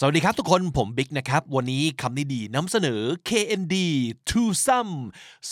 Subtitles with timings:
[0.00, 3.76] สวัสดีครับทุกคนผมบิ๊กนะครับ วันนี้คำนี้ดีนำเสนอ KND
[4.30, 4.94] to some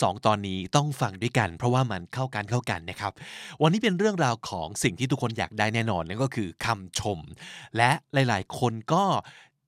[0.01, 3.11] สองตอนนี้ต้องฟังด้วยกัน เพราะว่ามันเข้ากันเข้ากันนะครับ
[3.61, 7.19] วันนี้เป็นเรื่องราวของสิ่งที่ทุกคนอยากได้แน่นอนนั่นก็คือคำชม
[7.77, 9.03] และหลาย ๆ คนก็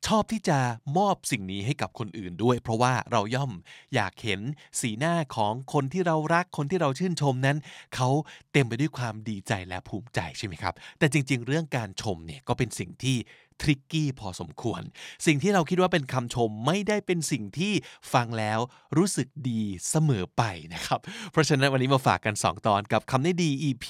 [0.07, 0.59] ชอบที่จะ
[0.97, 3.51] มอบสิ่งนี้ให้กับคนอื่นด้วย เพราะว่าเราย่อม
[3.95, 4.41] อยากเห็น
[4.79, 7.57] สีหน้าของคนที่เรารักคนที่เราชื่นชมนั้น
[7.95, 8.09] เขา
[8.53, 13.17] เต็มไปด้วยความดีใจและภูมิใจใช่ไหมครับ แต่จริง ๆ เรื่องการชมเนี่ยก็เป็นสิ่งที่
[13.61, 14.81] tricky พอสมควร
[15.25, 17.73] สิ่งที่เราคิดว่าเป็นคำชมไม่ได้เป็นสิ่งที่
[18.13, 18.59] ฟังแล้ว
[18.97, 20.99] รู้สึกดีเสมอไปนะครับ
[21.31, 23.85] เพราะฉะนั้นวันนี้มาฝากกัน 2 ตอนกับคำนี้ดี EP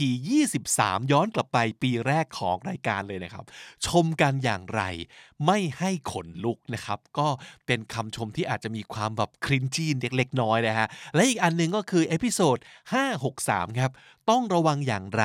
[0.58, 3.46] 23 ย้อนกลับไปปีแรกของรายการเลยนะครับ
[3.88, 4.82] ชมกันอย่างไร
[5.46, 7.28] ไม่ให้ขนลุกนะครับ ก็
[7.66, 12.58] เป็นคำชมที่อาจจะมีความแบบ cringy เล็กๆน้อยนะฮะและอีกอันหนึงก็คือ episode
[13.18, 13.92] 563 ครับ
[14.34, 15.24] ต้องระวังอย่างไร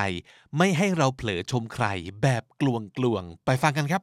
[0.58, 1.86] ไม่ให้เราเผลอชมใคร
[2.22, 2.62] แบบก
[3.02, 4.02] ลวงๆ ไปฟังกันครับ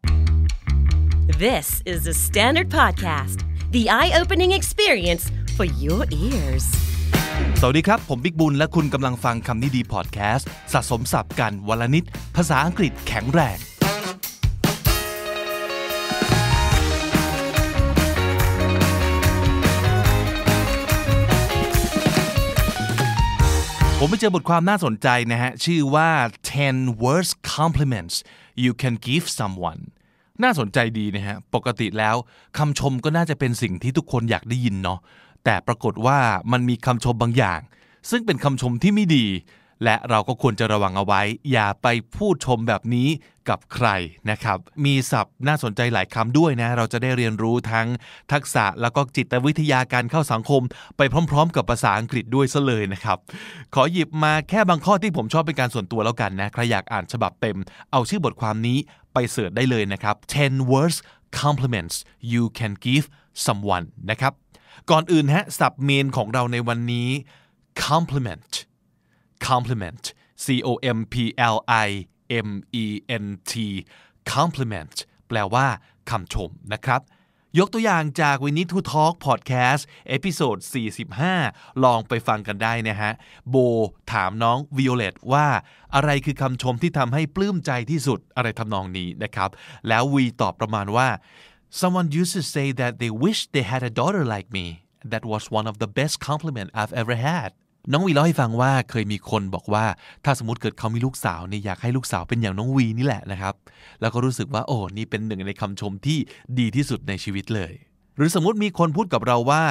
[1.45, 3.38] This is the Standard Podcast,
[3.75, 5.23] the eye opening experience
[5.58, 6.66] for your ears.
[7.59, 12.03] สวัสดีครับ ผมบิ๊กบุญ และคุณกำลังฟังคำนี้ดีพอดแคสต์ สะสมศัพท์กันวลนิด
[12.36, 13.58] ภาษาอังกฤษแข็งแรง
[24.02, 26.09] ผมไปเจอบทความน่าสนใจนะฮะ ชื่อว่า
[26.58, 28.16] 10 worst compliments
[28.64, 29.81] you can give someone
[30.44, 32.16] น่าสนใจดีนะฮะ ปกติแล้ว
[32.58, 35.00] คำชมก็น่าจะเป็นสิ่งที่ทุกคนอยากได้ยินเนาะ
[35.44, 36.19] แต่ปรากฏว่า
[36.52, 37.59] มันมีคำชมบางอย่าง
[38.09, 39.25] ซึ่งเป็นคำชมที่ไม่ดี
[39.83, 43.09] และเราก็ควรจะระวังเอาไว้ อย่าไปพูดชมแบบนี้
[43.49, 43.88] กับใคร
[44.31, 47.88] นะครับ มีศัพท์น่าสนใจหลายคำด้วยนะ เราจะได้เรียนรู้ทั้ง
[48.31, 50.61] ทักษะแล้วก็จิตวิทยาการเข้าสังคม
[50.97, 53.17] ไปพร้อม ๆ กับภาษาอังกฤษด้วยซะเลยนะครับ
[53.75, 57.57] ขอหยิบมาแค่บางข้อที่ผมชอบเป็นการส่วนตัวแล้วกันนะ ใครอยากอ่านฉบับเต็ม
[57.91, 58.77] เอาชื่อบทความนี้
[59.13, 60.97] ไปเสิร์ชได้เลยนะครับ 10 words
[61.41, 61.95] compliments
[62.31, 63.05] you can give
[63.45, 64.33] someone นะครับ
[64.91, 67.09] ก่อนอื่นฮะ ศัพท์เมนของเราในวันนี้
[67.85, 68.52] compliment
[69.47, 70.03] compliment
[70.44, 71.16] c o m p
[71.55, 71.57] l
[71.88, 71.89] i
[72.47, 72.50] m
[72.83, 72.85] e
[73.23, 73.53] n t
[74.33, 74.95] compliment
[75.27, 75.67] แปลว่า
[76.09, 77.01] คำชมนะครับ
[77.59, 80.57] ยกตัวอย่างจาก We Need to Talk Podcast episode
[81.22, 83.11] 45 ลองไปฟังกันได้นะฮะ
[83.50, 83.55] โบ
[84.11, 85.47] ถามน้อง Violet ว่า
[85.95, 89.50] อะไรคือคำชมที่ทำให้ปลื้มใจที่สุดอะไรทำนองนี้นะครับ
[89.88, 91.07] แล้ววีตอบประมาณว่า
[91.79, 94.66] someone used to say that they wish they had a daughter like me
[95.11, 97.50] that was one of the best compliment I've ever had
[97.91, 99.85] น้องวีเล่าให้ฟังว่าเคยมีคนบอกว่า
[100.25, 103.53] ถ้าสมมติเกิดเขามีลูกสาวเนี่ยอยากให้ลูกสาวเป็นอย่างน้องวีนี่แหละนะครับ
[104.01, 106.18] แล้วก็รู้สึกว่าโอ้นี่เป็นหนึ่งในคำชมที่
[106.59, 107.73] ดีที่สุดในชีวิตเลย
[108.16, 109.63] หรือสมมติมีคนพูดกับเราว่า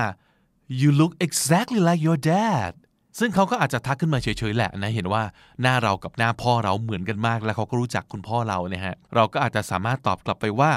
[0.81, 2.73] you look exactly like your dad
[3.19, 5.23] ซึ่งเขาก็อาจจะทักขึ้นมาเฉยๆแหละนะเห็นว่า
[5.63, 10.71] หน้าเรากับหน้าพ่อเราเหมือนกันมาก แล้วเขาก็รู้จักคุณพ่อเราเนี่ยฮะเราก็อาจจะสามารถตอบกลับไปว่า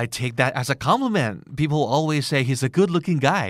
[0.00, 3.46] I take that as a compliment people always say he's a good looking guy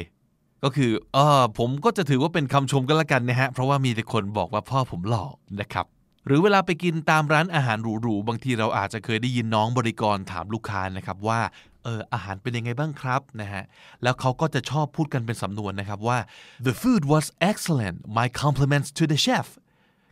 [0.68, 5.24] ก็คือเออผมก็จะถือว่าเป็นคำชมกันละกันนะฮะ เพราะว่ามีแต่คนบอกว่าพ่อผมหล่อ
[5.60, 5.86] นะครับ
[6.26, 11.40] หรือเวลาไปกินตามร้านอาหารหรูๆบางทีเราอาจจะเคยได้ยินน้องบริกรถามลูกค้านะครับว่า
[11.84, 13.64] เอออาหารเป็นยังไงบ้างครับนะฮะ
[14.02, 16.18] แล้วเขาก็จะชอบพูดกันเป็นสำนวนนะครับว่า
[16.66, 19.46] the food was excellent my compliments to the chef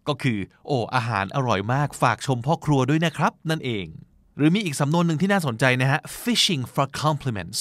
[0.09, 3.87] ก็คือ โอ้อาหารอร่อยมากฝากชมพ่อครัวด้วยนะครับ นั่นเอง
[4.37, 7.61] หรือมีอีกสำนวนหนึ่งที่น่าสนใจนะฮะ fishing for compliments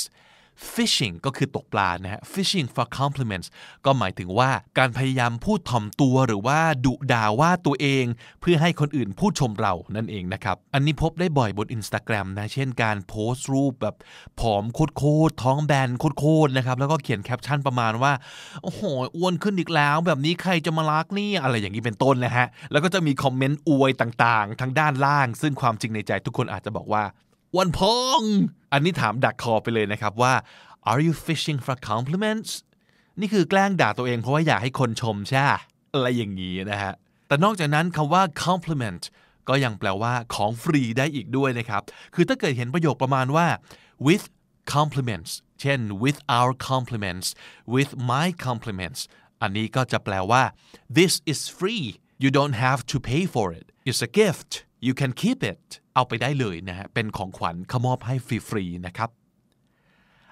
[0.74, 3.47] fishing ก็คือตกปลานะฮะ fishing for compliments
[3.86, 8.06] ก็หมายถึงว่าการพยายามพูดถ่อมตัวหรือว่าดุด่าว่าตัวเอง
[8.41, 13.96] เพื่อให้คนอื่นพูดชมเรานั่นเองนะครับ อันนี้พบได้บ่อยบน Instagram นะ เช่นการโพสต์รูปแบบ
[14.40, 14.80] ผอมโค
[15.30, 18.14] ตรท้องแบนโคตรนะครับ แล้วก็เขียนแคปชั่นประมาณว่า
[18.64, 18.81] โอ้โห
[19.16, 27.03] อ้วนขึ้นอีกแล้ว แบบนี้ใครจะมารักนี่ อะไรอย่างนี้เป็นต้นนะฮะ แล้วก็จะมีคอมเมนต์อวยต่างๆ ทางด้านล่าง ซึ่งความจริงในใจทุกคนอาจจะบอกว่า
[27.58, 28.22] วันพอง
[28.74, 30.34] อันนี้ถามดักคอไปเลยนะครับว่า
[30.91, 32.52] are you fishing for compliments
[33.19, 35.44] นี่คือแกล้งด่าตัวเองเพราะว่าอยากให้คนชมใช่
[35.94, 36.94] อะไรอย่างนี้นะฮะ
[37.28, 39.03] แต่นอกจากนั้นคำว่า compliment
[39.50, 41.81] ก็ยังแปลว่าของฟรีได้อีกด้วยนะครับ
[42.16, 43.47] คือถ้าเกิดเห็นประโยคประมาณว่า
[44.08, 44.25] with
[44.76, 47.28] compliments เช่น with our compliments
[47.73, 48.99] with my compliments
[49.41, 50.44] อันนี้ก็จะแปลว่า
[50.97, 51.85] this is free
[52.23, 54.52] you don't have to pay for it it's a gift
[54.85, 55.64] you can keep it
[55.96, 58.16] เอาไปได้เลยนะฮะเป็นของขวัญขมอบให้
[58.47, 59.09] ฟรีๆนะครับ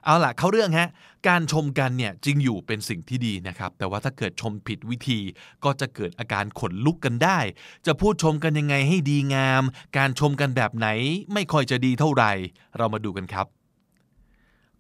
[0.06, 0.89] เอาล่ะเข้าเรื่องฮะ
[1.27, 5.19] การชมกันเนี่ยจริงอยู่เป็นสิ่งที่ดีนะครับ แต่ว่าถ้าเกิดชมผิดวิธี
[5.63, 7.39] ก็จะเกิดอาการขนลุกกันได้
[7.86, 9.63] จะพูดชมกันยังไงให้ดีงาม
[9.98, 10.88] การชมกันแบบไหน
[11.33, 12.31] ไม่ค่อยจะดีเท่าไหร่
[12.77, 13.45] เรามาดูกันครับ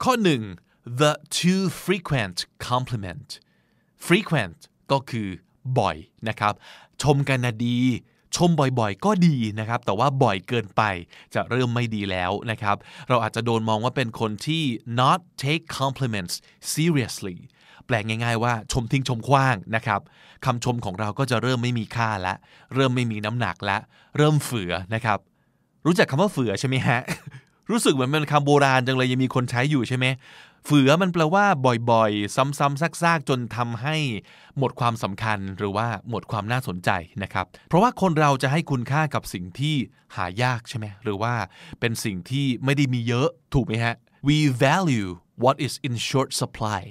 [0.03, 0.13] ข้อ
[0.57, 2.37] 1 the too frequent
[2.67, 3.29] compliment
[4.07, 4.59] frequent
[4.91, 5.27] ก็คือ
[5.79, 5.97] บ่อย
[6.27, 6.53] นะครับ
[7.03, 7.79] ชมกันนะดี
[8.35, 10.81] ชมบ่อยๆ ก็ดีนะครับ แต่ว่าบ่อยเกินไป
[11.33, 12.75] จะเริ่มไม่ดีแล้วนะครับ
[13.09, 14.63] เราอาจจะโดนมองว่าเป็นคนที่
[14.99, 16.35] not take compliments
[16.73, 17.37] seriously
[17.85, 20.01] แปลง่ายๆว่าชมทิ้งชมขว้างนะครับ
[20.45, 22.35] คำชมของเราก็จะเริ่มไม่มีค่าละ
[22.75, 23.77] เริ่มไม่มีน้ำหนักละ
[24.17, 25.19] เริ่มเฝือนะครับ
[25.85, 26.99] รู้จักคำว่าเฝือใช่ไหมฮะ
[27.69, 30.05] รู้สึกเหมือนเป็นคำโบราณจังเลยยังมีคนใช้อยู่ใช่ไหม
[30.65, 31.45] เฝือมันแปลว่า
[31.91, 33.95] บ่อยๆ ซ้ำๆซากๆ จนทำให้
[34.57, 36.89] หมดความสำคัญหรือว่าหมดความน่าสนใจ
[37.23, 39.75] นะครับ เพราะว่าคนเราจะให้คุณค่ากับสิ่งที่
[40.15, 41.33] หายากใช่ไหมหรือว่า
[41.79, 43.95] เป็นสิ่งที่ไม่ได้มีเยอะถูกไหมฮะ
[44.27, 45.09] we value
[45.43, 46.81] what is in short supply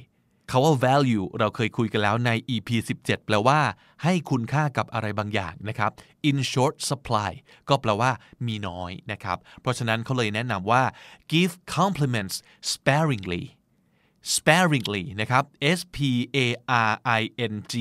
[0.51, 2.69] คาว่า value เราเคยคุยกันแล้วใน EP
[3.03, 3.61] 17 แปลว่า
[4.05, 5.91] ให้คุณค่ากับอะไรบางอย่างนะครับ
[6.31, 7.31] in short supply
[7.69, 8.11] ก็แปลว่า
[8.47, 10.83] มีน้อยนะครับ เพราะฉะนั้นเขาเลยแนะนำว่า
[11.33, 12.37] give compliments
[12.73, 13.45] sparingly
[14.35, 15.45] sparingly นะครับ
[15.79, 15.99] S P
[16.37, 16.39] A
[16.89, 17.23] R I
[17.53, 17.75] N G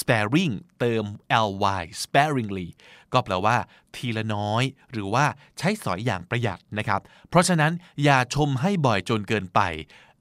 [0.00, 1.04] sparing เติม
[1.46, 1.50] L
[1.80, 2.68] Y sparingly
[3.12, 3.56] ก็แปลว่า
[3.96, 5.26] ทีละน้อย หรือว่า
[5.58, 7.72] ใช้สอยอย่างประหยัดนะครับ เพราะฉะนั้น
[8.04, 9.60] อย่าชมให้บ่อยจนเกินไป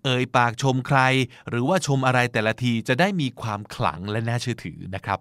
[0.04, 1.00] เอ่ยปากชมใคร
[1.50, 5.20] หรือว่าชมอะไรแต่ละทีจะได้มีความขลังและน่าเชื่อถือนะครับ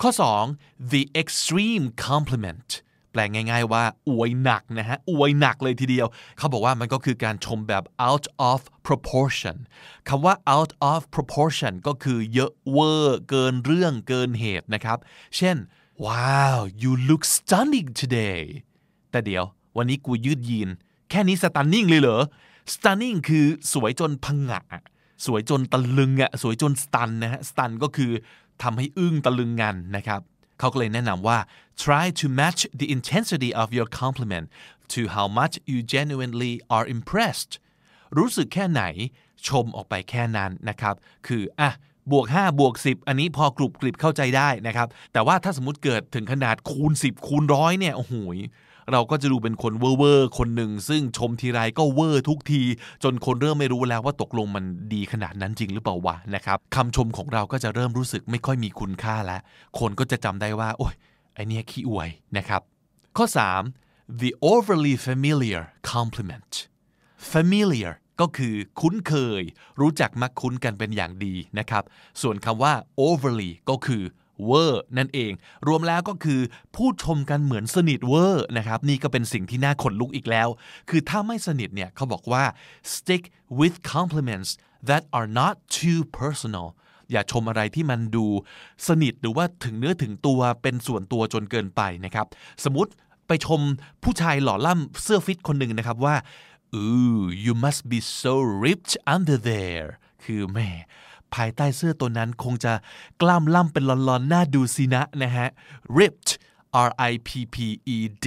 [0.00, 0.10] ข้อ
[0.52, 2.70] 2 the extreme compliment
[3.10, 6.06] แปลงง่าย ๆ ว่าอวยหนักนะฮะอวยหนักเลยทีเดียว
[6.38, 9.56] เขาบอกว่ามันก็คือการชมแบบ out of proportion
[10.08, 14.98] คำว่า out of proportion ก็คือเยอะเวอร์เกินเรื่องเกินเหตุนะครับ
[15.36, 15.56] เช่น
[16.06, 18.40] wow you look stunning today
[19.10, 19.44] แต่เดี๋ยว
[19.76, 20.68] วันนี้กูยืดยีน
[21.10, 22.22] แค่นี้ stunning เลยเหรอ
[22.74, 24.82] stunning คือสวยจนพังงะ
[25.26, 28.10] สวยจนตะลึงอะสวยจน stun นะฮะ stun ก็คือ
[28.62, 30.20] ทำให้อึ้งตะลึงงันนะครับ
[30.60, 31.38] เขาก็เลยแนะนำว่า
[31.84, 34.46] try to match the intensity of your compliment
[34.94, 37.52] to how much you genuinely are impressed
[38.18, 38.82] รู้สึกแค่ไหน
[39.48, 40.94] ชมออกไปแค่นั้นนะครับ
[41.26, 41.70] คืออะ
[42.12, 48.14] บวก 5 บวก 10 อันนี้พอกรุบกริบเข้าใจได้นะครับ แต่ว่าถ้าสมมติเกิดถึงขนาดคูณ 10 คูณร้อยเนี่ย โอ้โห
[48.92, 52.62] เราก็จะดูเป็นคนเวอร์คนหนึ่งซึ่งชมทีไรก็เวอร์ทุกที
[53.04, 59.40] จนคนเริ่มไม่รู้แล้วว่าตกลงมันดีขนาดนั้นจริงหรือเปล่าวะนะครับคำชมของเราก็จะเริ่มรู้สึกไม่ค่อยมีคุณค่าแล้ว
[59.78, 60.94] คนก็จะจำได้ว่า โอ้ย
[61.34, 62.60] ไอเนี้ยขี้อวยนะครับ
[63.16, 63.26] ข้อ
[63.72, 65.62] 3 the overly familiar
[65.92, 66.52] compliment
[67.32, 69.42] familiar ก็คือคุ้นเคย
[69.80, 71.82] รู้จักมักคุ้นกันเป็นอย่างดีนะครับ
[72.22, 72.72] ส่วนคำว่า
[73.06, 74.02] overly ก็คือ
[74.44, 75.32] เวอร์นั่นเอง
[75.68, 76.40] รวมแล้วก็คือ
[76.76, 80.48] พูดชมกันเหมือนสนิทเวอร์นะครับนี่ก็เป็นสิ่งที่น่าขนลุกอีกแล้ว
[80.90, 82.44] คือถ้าไม่สนิทเนี่ยเขาบอกว่า
[82.94, 83.22] stick
[83.58, 84.50] with compliments
[84.88, 86.66] that are not too personal
[87.10, 88.26] อย่าชมอะไรที่มันดู
[88.88, 92.26] สนิทหรือว่าถึงเนื้อถึงตัวเป็นส่วนตัวจนเกินไปนะครับ
[92.64, 92.90] สมมติ
[93.26, 93.60] ไปชม
[94.02, 96.16] ผู้ชายหล่อล่ำเสื้อฟิตคนหนึ่งนะครับว่า
[96.80, 98.32] ooh you must be so
[98.64, 99.88] ripped under there
[100.24, 100.68] คือแม่
[101.34, 102.72] ภายใต้เสื้อตัวนั้นคงจะ
[103.20, 105.48] กล้ามล่ำเป็นลอนๆหน่าดูสินะนะฮะ
[105.98, 106.30] ripped
[106.88, 107.56] R I P P
[107.94, 108.26] E D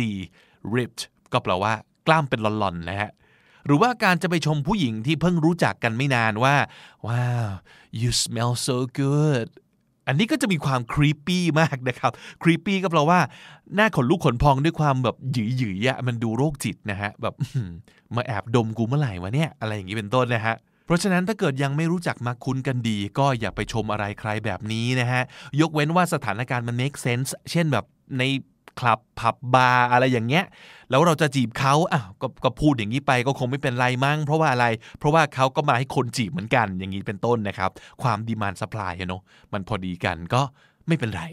[0.75, 1.01] ripped
[1.31, 1.73] ก็แปลว่า
[2.07, 3.09] กล้ามเป็นลอนๆนะฮะ
[3.65, 6.55] หรือว่าการจะไปชมผู้หญิงที่เพิ่งรู้จักกันไม่นานว่า
[7.07, 7.49] ว้าว
[8.01, 9.47] you smell so good
[10.07, 12.11] อันนี้ก็จะมีความครีปปี้มากนะครับ
[12.43, 13.19] ครีปปี้ก็แปลว่า
[13.75, 17.35] หน้าขนลุกขนพองด้วยความแบบหยืยหยืยอะมันดูโรคจิตนะฮะแบบ
[18.15, 25.23] มาแอบดมกูเมื่อไหร่วะเนี่ย อะไรอย่างนี้เป็นต้นนะฮะ เพราะฉะนั้นถ้าเกิดยังไม่รู้จักมาคุ้นกันดี ก็อย่าไปชมอะไรใครแบบนี้นะฮะ
[25.61, 27.85] ยกเว้นว่าสถานการณ์มัน make sense เช่นแบบ
[28.19, 28.23] ใน
[28.79, 30.45] คลับผับบาร์อะไรอย่างเงี้ย
[30.89, 34.65] แล้วเราจะจีบเขาอ้าวกก็พูดอย่างนี้ไปก็คงไม่เป็นไรมั้ง เพราะว่าอะไร
[34.99, 37.71] เพราะว่าเขาก็มาให้คนจีบเหมือนกัน อย่างนี้เป็นต้นนะครับ
[38.03, 39.21] ความดีมานสป라이เนาะ
[39.53, 40.41] มันพอดีกันก็
[40.87, 41.23] ไม่เป็นไร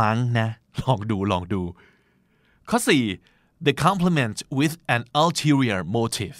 [0.00, 0.48] มั้งนะ
[0.82, 1.62] ลองดูลองดู
[2.70, 2.78] ข้อ
[3.22, 6.38] 4 the compliment with an ulterior motive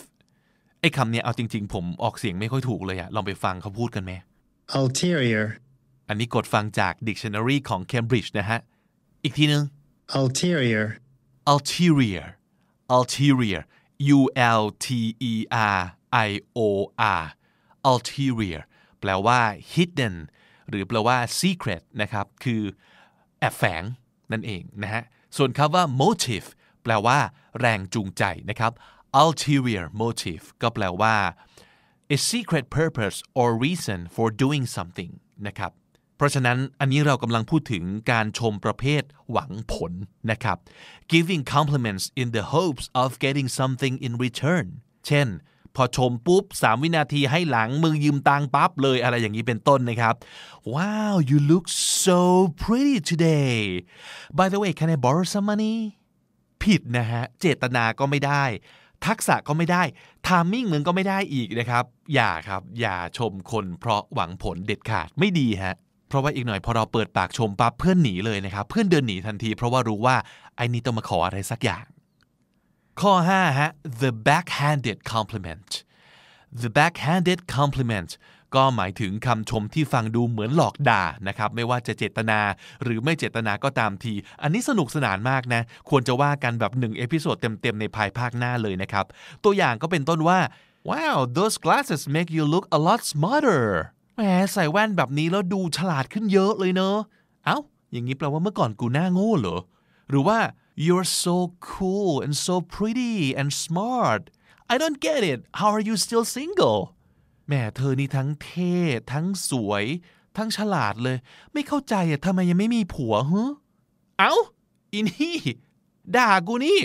[0.83, 4.13] ไอ้คำเนี้ยเอาจริง ๆ ผมออกเสียงไม่ค่อยถูกเลยอะลองไปฟังเขาพูดกันไหม
[4.81, 5.45] ulterior,
[6.09, 8.59] อันนี้กดฟังจาก dictionary ของ Cambridge นะฮะ
[9.23, 9.63] อีกทีนึง
[10.21, 10.87] ulterior,
[11.53, 12.27] ulterior
[12.97, 13.63] ulterior
[14.17, 14.21] U
[14.61, 14.87] L T
[15.31, 15.33] E
[15.79, 15.81] R
[16.29, 16.69] I O
[17.21, 17.25] R
[17.91, 18.61] ulterior
[19.01, 19.41] แปลว่า
[19.73, 20.17] hidden
[20.69, 22.63] หรือแปลว่า secret นะครับ คือ
[23.39, 23.83] แอบแฝง
[24.33, 25.03] นั่นเองนะฮะ
[25.37, 26.49] ส่วนคำว่า motive
[26.83, 27.19] แปลว่า
[27.61, 28.73] แรงจูงใจนะครับ
[29.21, 31.17] ulterior motive ก็แปลว่า
[32.17, 35.13] a secret purpose or reason for doing something
[35.47, 35.73] นะครับ
[36.17, 39.93] เพราะฉะนั้นอันนี้เรากำลังพูดถึงการชมประเภทหวังผล
[40.31, 40.59] นะครับ
[41.13, 44.67] giving compliments in the hopes of getting something in return
[45.07, 45.29] เช่น
[45.77, 50.15] พอชมปุ๊บ 3 วินาทีให้หลังมือยืมตังปั๊บเลยอะไรอย่างนี้เป็นต้นนะครับ
[50.75, 51.67] Wow you look
[52.05, 52.21] so
[52.63, 53.57] pretty today
[54.39, 55.77] by the way can I borrow some money
[56.63, 58.45] ผิดนะฮะ เจตนาก็ไม่ได้
[59.07, 59.83] ทักษะก็ไม่ได้
[60.27, 65.75] ทามมิ่งมึงก็ไม่ได้อีกนะครับ อย่าครับ อย่าชมคนเพราะหวังผลเด็ดขาดไม่ดีฮะ
[66.09, 70.17] เพราะว่าอีกหน่อยพอเราเปิดปากชมปั๊บเพื่อนหนีเลยนะครับ เพื่อนเดินหนีทันที เพราะว่ารู้ว่า
[70.57, 71.85] ไอ้นี่ต้องมาขออะไรสักอย่าง
[73.01, 73.71] ข้อ5ฮะ
[74.03, 75.71] the backhanded compliment
[76.63, 78.11] the backhanded compliment
[78.55, 82.41] ก็หมายถึงคำชมที่ฟังดูเหมือนหลอกด่านะครับไม่ว่าจะเจตนา
[82.83, 89.05] หรือไม่เจตนาก็ตามที อันนี้สนุกสนานมากนะ ควรจะว่ากันแบบหนึ่ง episode เต็มๆ ในภายภาคหน้าเลยนะครับ
[89.45, 90.39] ตัวอย่างก็เป็นต้นว่า
[90.91, 93.65] wow those glasses make you look a lot smarter
[94.17, 96.97] แหมใส่แว่นแบบนี้แล้วดูฉลาดขึ้นเยอะเลยเนอะ
[97.45, 97.59] เอ้า
[97.93, 99.61] อย่างนี้แปลว่าเมื่อก่อนกูหน้าโง่เหรอ
[100.11, 100.39] หรือว่า
[100.85, 101.37] you're so
[101.73, 104.23] cool and so pretty and smart
[104.73, 106.81] I don't get it how are you still single
[107.47, 108.75] แหม่เธอนี่ทั้งเท่
[109.13, 109.85] ทั้งสวย
[110.37, 111.17] ทั้งฉลาดเลย
[111.53, 113.53] ไม่เข้าใจอะทำไมยังไม่มีผัวฮะ
[114.19, 114.35] เอ้า
[114.93, 115.37] อีนี่
[116.17, 116.81] ด่ากูนี่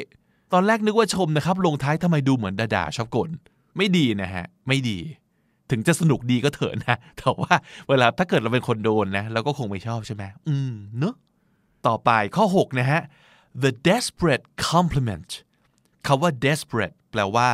[0.54, 3.30] ตอนแรกนึกว่าชมนะครับ ลงท้ายทำไมดูเหมือนด่าๆชอบกล
[3.78, 5.00] ไม่ดีนะฮะ ไม่ดี
[5.70, 7.54] ถึงจะสนุกดีก็เถอะนะ แต่ว่า
[7.90, 11.16] เวลาถ้าเกิดเราเป็นคนโดนนะเราก็คงไม่ชอบใช่ไหมอืมเนอะ
[11.88, 13.02] ต่อไปข้อ 6 นะฮะ
[13.64, 15.30] the desperate compliment
[16.08, 17.48] คำว่า desperate แปลว่า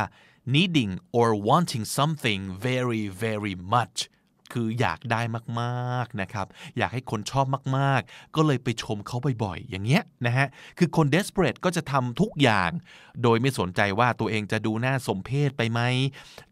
[0.54, 3.98] needing or wanting something very very much
[4.52, 5.20] คืออยากได้
[5.60, 6.46] มากๆนะครับ
[6.78, 7.46] อยากให้คนชอบ
[7.76, 10.46] มากๆ ก็เลยไปชมเขาบ่อยๆ อย่างเงี้ยนะฮะ
[10.78, 12.70] คือคน desperate ก็จะทำทุกอย่าง
[13.22, 15.80] โดยไม่สนใจว่าตัวเองจะดูน่าสมเพชไปไหม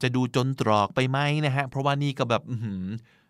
[0.03, 2.85] จะดูจนตรอกไปไหมนะฮะ เพราะว่านี่ก็แบบอื้อหือ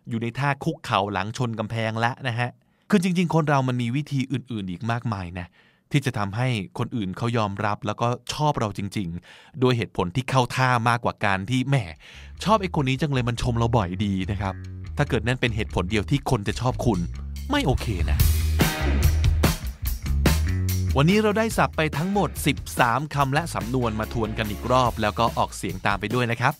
[0.09, 2.49] อยู่ในท่าคุกเข่าหลังชนกำแพงละนะฮะ
[2.89, 5.47] คือจริง ๆ คนเรามันมีวิธีอื่นๆ อีกมากมายนะ
[5.93, 6.47] ที่จะทำให้
[6.77, 11.75] คนอื่นเขายอมรับแล้วก็ชอบเราจริงๆโดยเหตุผลที่เข้าท่ามากกว่าการที่แหม
[12.43, 14.53] ชอบไอ้คนนี้จังเลยมันชมเราบ่อยดีนะครับ
[14.97, 16.99] ถ้าเกิดนั่นเป็นเหตุผลเดียวที่คนจะชอบคุณ
[17.51, 18.17] ไม่โอเคนะ
[20.97, 22.29] วันนี้เราได้สับไปทั้งหมด
[22.71, 26.53] 13 คำและสำนวนมาทวนกันอีกรอบ แล้วก็ออกเสียงตามไปด้วยนะครับ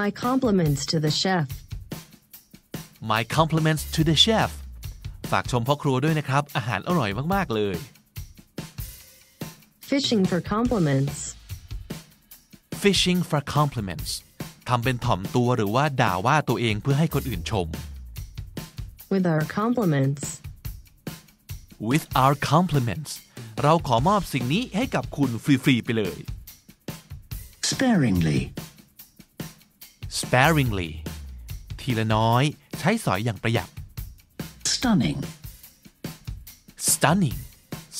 [0.00, 1.46] My compliments to the chef.
[3.12, 4.50] My compliments to the chef
[5.30, 7.76] ฝากชมพ่อครัวด้วยนะครับ อาหารอร่อยมาก ๆ เลย
[9.92, 11.16] Fishing for compliments.
[12.84, 14.10] fishing for compliments
[14.68, 17.66] ทำเป็นถ่อมตัวหรือว่าด่าว่าตัวเองเพื่อให้คนอื่นชม
[19.12, 20.24] With our compliments.
[21.90, 23.10] with our compliments
[23.62, 26.18] เราขอมอบสิ่งนี้ให้กับคุณฟรี ๆ ไปเลย
[27.70, 28.40] sparingly,
[30.20, 30.90] sparingly
[31.80, 32.42] ทีละน้อย
[32.78, 33.68] ใช้สอยอย่างประหยัด
[34.72, 35.20] stunning,
[36.90, 37.38] stunning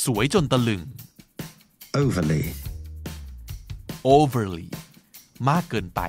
[0.05, 0.83] สวยจนตะลึง
[1.95, 2.45] overly,
[4.05, 4.69] overly
[5.49, 6.01] มากเกินไป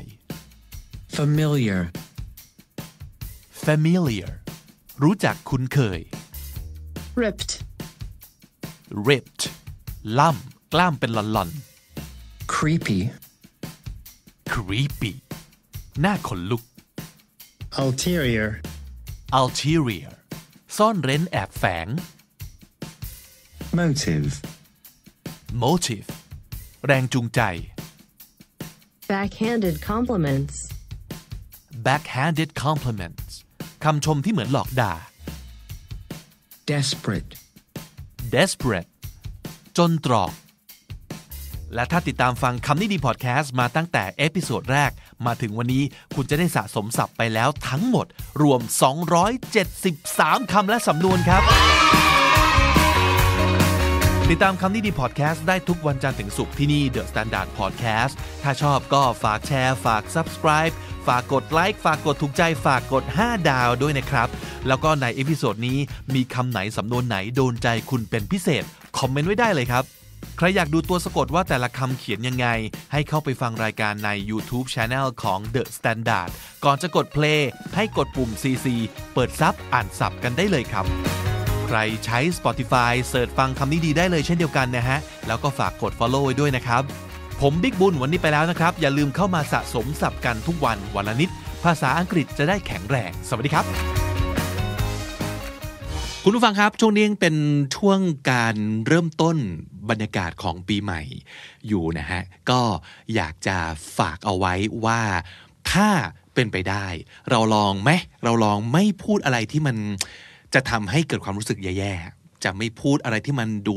[1.17, 1.81] familiar,
[3.65, 4.31] familiar
[5.03, 5.99] รู้จักคุ้นเคย
[7.23, 7.51] Ripped.
[9.07, 9.43] ripped
[10.19, 11.49] ล่ำกล้ามเป็นหล่อน
[12.53, 12.99] creepy,
[13.71, 15.13] ๆ creepy
[16.01, 16.63] หน้าขนลุก
[17.83, 18.49] ulterior,
[19.39, 20.11] ulterior
[20.77, 21.87] ซ่อนเร้นแอบแฝง
[23.79, 24.31] motive,
[25.63, 26.07] motive
[26.85, 27.41] แรงจูงใจ
[29.11, 30.55] Backhanded compliments.
[31.87, 33.31] backhanded compliments
[33.83, 34.93] คำชมที่เหมือนหลอกด่า
[36.71, 37.31] desperate,
[38.35, 38.89] desperate
[39.77, 40.33] จนตรอก
[41.75, 44.91] และถ้าติดตามฟังคำนี้ดีพอดแคสต์มาตั้งแต่ episode แรก
[45.25, 45.83] มาถึงวันนี้
[46.15, 48.07] คุณจะได้สะสมศัพท์ไปแล้วทั้งหมด
[48.41, 48.61] รวม
[49.55, 51.41] 273 คำและสำนวนครับ
[54.33, 60.73] ติดตามคำนี้ดีพอดแคสต์ได้ทุกวันจันทร์ถึงศุกร์ที่นี่ The Standard Podcast ถ้าชอบก็ฝากแชร์ฝาก subscribe
[61.07, 64.29] ฝากกดไลค์ฝากกดถูกใจฝากกด 5 ดาวด้วยนะครับ
[64.67, 65.77] แล้วก็ใน episode นี้
[66.15, 68.63] มีคำไหนสำนวนไหนโดนใจคุณเป็นพิเศษ
[68.97, 69.83] คอมเมนต์ไว้ได้เลยครับ
[70.37, 72.47] ใครอยากดูตัวสะกดว่าแต่ละคำเขียนยังไง
[72.91, 76.29] ให้เข้าไปฟังรายการใน YouTube Channel ของ The Standard
[76.65, 77.41] ก่อนจะกด play
[77.75, 78.67] ให้กดปุ่ม CC
[79.13, 80.87] เปิดซับอ่านสับกันได้เลยครับ
[81.73, 84.97] ใครใช้ Spotify เสิร์ชฟังคำนี้ดีได้เลยเช่นเดียวกันนะฮะ
[85.27, 86.83] แล้วก็ฝากกด follow ไว้ด้วยนะครับ
[87.41, 91.29] ผมบิ๊กบุญวันนี้ไปแล้วนะครับ อย่าลืมเข้ามาสะสมศัพท์กันทุกวันวันละนิด
[91.63, 93.65] ภาษาอังกฤษจะได้แข็งแรง สวัสดีครับ
[96.23, 97.35] คุณผู้ฟังครับ ช่วงนี้ยังเป็น
[97.75, 97.99] ช่วง
[98.31, 98.55] การ
[98.87, 99.37] เริ่มต้น
[99.89, 101.01] บรรยากาศของปีใหม่
[101.67, 102.61] อยู่นะฮะ ก็
[103.15, 103.57] อยากจะ
[103.97, 104.53] ฝากเอาไว้
[104.85, 105.01] ว่า
[105.71, 105.89] ถ้า
[106.33, 106.87] เป็นไปได้
[107.29, 107.89] เราลองไหม
[108.23, 109.77] เราลองไม่พูดอะไรที่มัน
[110.53, 113.73] จะทำให้เกิดความรู้สึกแย่ๆ จะไม่พูดอะไรที่มันดู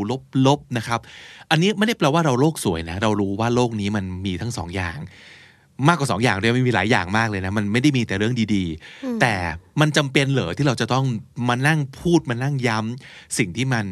[0.46, 1.00] ลบๆนะครับ
[1.50, 4.98] อันนี้ไม่ได้แปลว่าเราโลกสวยนะ เรารู้ว่าโลกนี้มันมีทั้งสองอย่าง
[5.88, 9.34] มากกว่าสองอย่างด้วยมันมีหลายอย่างมากเลยนะ มันไม่ได้มีแต่เรื่องดีๆ แต่
[9.80, 11.04] มันจำเป็นเหรอที่เราจะต้อง
[11.48, 13.86] มานั่งพูดมานั่งย้ำสิ่งที่มัน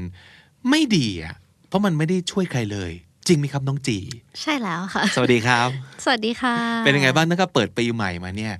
[0.71, 1.35] ไม่ดีอะ
[1.69, 2.91] เพราะมันไม่ได้ช่วยใครเลย
[3.27, 3.99] จริงไหมครับน้องจี
[4.41, 5.69] ใช่แล้วค่ะ สวัสดีครับ
[6.05, 8.53] สวัสดีค่ะ เป็นยังไงบ้างตั้งแต่เปิดปีใหม่มาเนี่ย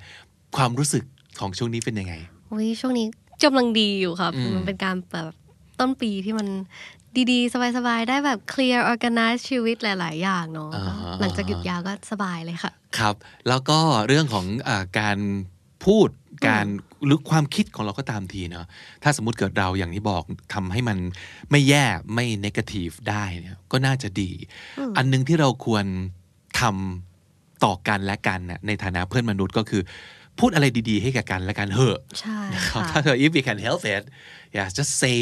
[0.57, 1.03] ความรู้สึก
[1.39, 2.13] ของช่วงนี้เป็นยังไง
[2.51, 3.07] อุ้ยช่วงนี้
[3.43, 5.33] กำลังดีอยู่ครับอืมมันเป็นการแบบ
[5.79, 6.47] ต้นปีที่มัน
[7.31, 13.15] ดีๆ สบายๆ ได้แบบ clear organize ชีวิตหลาย ๆ อย่างเนาะอ่าฮะหลังจากหยุดยาวก็สบายเลยค่ะ ครับ
[13.47, 15.17] แล้วก็เรื่องของอาการ
[15.85, 16.09] พูด
[16.47, 16.65] การ
[17.05, 18.65] หรือความคิดของเราก็ตามทีเนาะ
[19.03, 20.23] ถ้าสมมุติเกิดเราอย่างที่บอก
[20.53, 20.97] ทำให้มัน
[21.51, 24.31] ไม่แย่ไม่นกาทีฟได้เนี่ยก็น่าจะดี
[24.97, 25.85] อันหนึงที่เราควร
[26.59, 29.81] ทำต่อกันและกันน่ะในฐานะเพื่อนมนุษย์ก็คือ
[30.39, 34.03] พูดอะไรดีๆ ให้กับกันและกันเหอะใช่นะครับค่ะถ้าเธอ if we can help it
[34.55, 35.15] yeah just say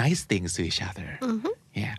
[0.00, 1.08] nice things to each other
[1.82, 1.94] yeah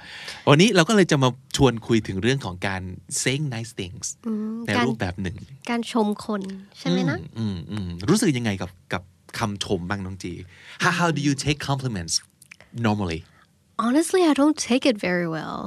[0.50, 2.82] วันนี้เราก็เลยจะมาชวนคุยถึงเรื่องของการ
[3.22, 5.36] saying nice things อืมในการรูปแบบหนึ่ง
[5.70, 6.42] การชมคน
[6.80, 9.04] ใช่ไหมนะอืมอืมรู้สึกยังไงกับกับ
[9.40, 10.34] คำชมบ้างน้องจี
[10.84, 12.14] how how do you take compliments
[12.88, 13.20] normally
[13.86, 15.60] honestly I don't take it very well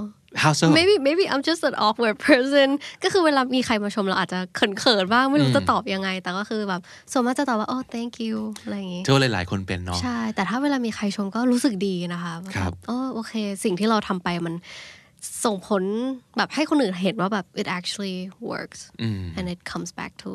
[0.42, 2.68] how so maybe maybe I'm just an awkward person
[3.02, 6.80] ก็คือเวลามีใครมาชมเราอาจจะเขินๆบ้างไม่รู้จะตอบยังไง แต่ก็คือแบบ
[7.12, 13.32] ส่วนมากจะตอบว่า oh thank you อะไรอย่างงี้เชื่อว่าหลายๆคนเป็นเนาะใช่ แต่ถ้าเวลามีใครชมก็รู้สึกดีนะคะว่าครับเออโอเค
[13.64, 14.54] สิ่งที่เราทำไปมัน
[15.44, 15.82] ส่งผล
[16.36, 18.18] แบบให้คนอื่นเห็นว่าแบบ it actually
[18.50, 18.80] works
[19.36, 20.30] and it comes back to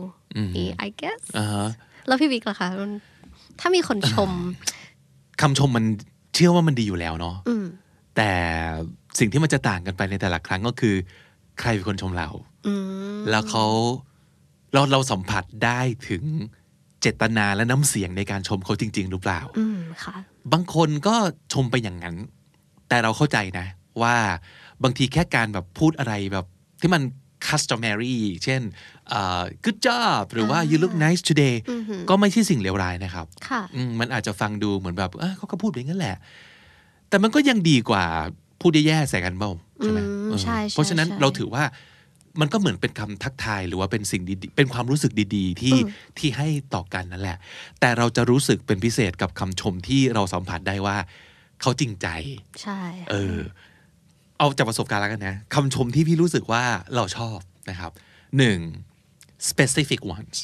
[0.53, 1.67] me I guess อ่าฮะ
[2.07, 2.91] แล้วพี่บิ๊กล่ะคะมัน
[3.59, 4.31] ถ้ามีคนชม
[5.41, 5.85] คำชมมัน
[6.33, 7.65] เชื่อว่ามันดีอยู่แล้วเนาะอืม
[8.15, 8.31] แต่
[9.17, 10.95] สิ่งที่มันจะต่างกันไปในแต่ละครั้งก็คือ
[11.59, 12.29] ใครเป็นคนชมเรา
[12.67, 12.73] อื
[13.17, 13.65] มแล้วเขา
[14.73, 16.23] เราเราสัมผัสได้ถึง
[17.01, 20.15] เจตนาและน้ำเสียงในการชมเขาจริง ๆ หรือเปล่าอืมค่ะ
[20.53, 21.15] บางคนก็
[21.53, 22.15] ชมไปอย่างนั้น
[22.89, 23.67] แต่เราเข้าใจนะ
[24.01, 24.15] ว่า
[24.83, 26.45] บางทีแค่การแบบพูดอะไรแบบ
[26.81, 27.01] ที่มัน
[27.49, 28.61] customary เช่น
[29.09, 31.55] เอ่อ good job หรือว่า you look nice today
[32.09, 36.17] ก็ไม่ใช่สิ่งเลวร้ายนะครับค่ะอืมมันอาจจะฟังดูเหมือนแบบเอ้ยเขาก็พูดอย่างนั้นแหละ
[37.09, 38.05] แต่มันก็ยังดีกว่า
[38.61, 39.51] พูดแย่ๆใส่กันเปล่า
[39.83, 41.63] ใช่ไหมอืมเออใช่ใช่เพราะฉะนั้นใช่เราถือว่า
[42.41, 45.77] มันก็เหมือนเป็นคำทักทายหรือว่าเป็นสิ่งดีๆเป็นความรู้สึกดีๆ ที่
[46.19, 47.37] ที่ให้ต่อกันนั่นแหละ
[47.79, 50.97] แต่เราจะรู้สึกเป็นพิเศษกับคำชมที่เราสัมผัสได้ว่า
[51.61, 52.07] เขาจริงใจ
[52.61, 53.39] ใช่ค่ะเออ
[54.37, 56.63] เอาจากประสบการณ์แล้วกันนะคำชมที่พี่รู้สึกว่า
[56.95, 57.91] เราชอบนะครับ
[58.37, 58.59] หนึ่ง
[59.49, 60.37] specific ones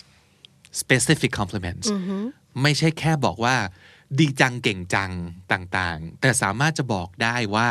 [0.81, 1.87] specific compliments
[2.61, 3.55] ไม่ใช่แค่บอกว่า
[4.19, 5.11] ดีจังเก่งจัง
[5.51, 7.69] ต่างๆ แต่สามารถจะบอกได้ว่า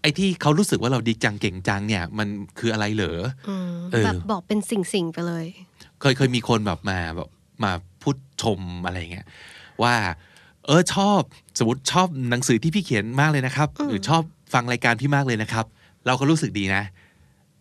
[0.00, 5.46] ไอ้ที่เขารู้สึกว่าเราดีจังเก่งจังเนี่ย มันคืออะไรเหรอออืมเออแบบบอกเป็นสิ่งๆไปเลย
[6.00, 7.28] เคยเคยมีคนแบบมาแบบ
[7.64, 9.26] มาพูดชมอะไรเงี้ย
[9.82, 9.94] ว่า
[10.66, 11.20] เออชอบ
[11.58, 14.22] สมมติชอบหนังสือที่พี่เขียนมากเลยนะครับ หรือชอบ
[14.54, 15.64] ฟังรายการพี่มากเลยนะครับ
[16.06, 16.82] เราก็รู้สึกดีนะ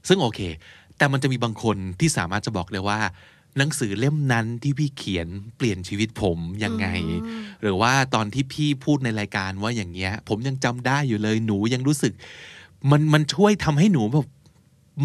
[0.08, 0.40] ซึ่งโอเค
[0.98, 3.00] แต่มันจะมีบางคนที่สามารถจะบอกเลยว่า
[3.58, 6.88] หนังสือเล่มนั้นที่พี่เขียนเปลี่ยนชีวิตผมยังไง
[7.62, 12.14] หรือว่าตอนที่พี่พูดในรายการว่าอย่างเงี้ย ผมยังจำได้อยู่เลยหนูยังรู้สึก
[12.92, 14.28] มันมันช่วยทำให้หนูแบบ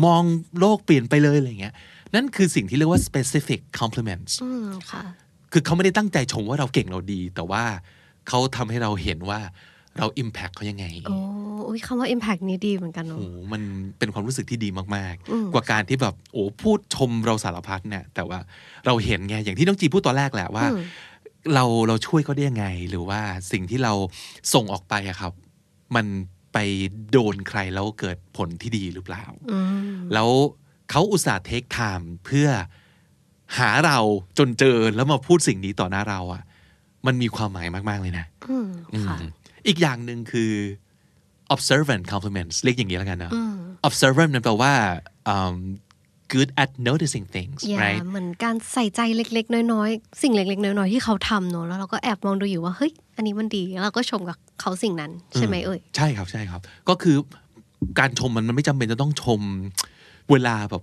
[0.05, 0.23] มอง
[0.61, 1.75] โลกเปลี่ยนไปเลยอะไรเงี้ย
[2.15, 5.05] นั่นคือสิ่งที่เรียกว่า specific compliments อืมค่ะ
[5.53, 7.65] คือเขาไม่ได้ตั้งใจชมว่าเราเก่งเราดี แต่ว่า
[8.29, 9.41] เขาทำให้เราเห็นว่า
[9.99, 11.17] เรา impact เขายังไง โอ้
[11.69, 13.63] อุ๊ยคำว่า impact นี้ดีเหมือนกันเนอะโอ้โหมัน
[13.99, 18.39] เป็นความรู้สึกที่ดีมากๆ กว่าการที่แบบโอ้พูดชมเราสารพัดเนี่ยแต่ว่า
[18.87, 20.67] เราเห็นไงอย่างที่น้องจีพูดตอนแรกแหละว่า
[21.55, 23.21] เราเราช่วยเขาได้ยังไง หรือว่า
[23.53, 23.93] สิ่งที่เรา
[24.55, 25.33] ส่งออกไปอะครับ
[25.97, 26.07] มัน
[26.53, 26.59] ไป
[27.11, 29.59] โดนใครแล้วเกิดผลที่ดีหรือเปล่าอื
[29.93, 30.31] มแล้ว
[30.91, 32.49] เขาอุตส่าห์เทคไทม์เพื่อ
[33.59, 33.99] หาเรา
[34.39, 36.43] จนเจอแล้วมาพูดสิ่งนี้ต่อหน้าเราอะ
[37.07, 38.27] มันมีความหมายมาก ๆ เลยนะ
[39.69, 40.53] อืมค่ะอืมอีกอย่างหนึ่งคือ
[41.55, 43.33] observant compliments เรียกอย่างนี้แล้วกันนะ
[43.89, 44.73] observant นั่นแปลว่า
[45.35, 45.55] um,
[46.33, 55.13] good at noticing things อย่า right เหมือนการใส่ใจเล็ก ๆ น้อยๆ สิ่งเล็ก ๆ น้อยๆ ที่เขาทำเนอะแล้วเราก็แอบมองดูอยู่ว่า เฮ้ย อันนี้มันดีแล้วเราก็ชมกับเขาสิ่งนั้น
[55.37, 57.17] ใช่ไหมเอ่ย ใช่ครับ ใช่ครับ ก็คือ
[57.99, 59.41] การชมมันมันไม่จำเป็นจะต้องชม
[60.31, 60.83] เวลาแบบ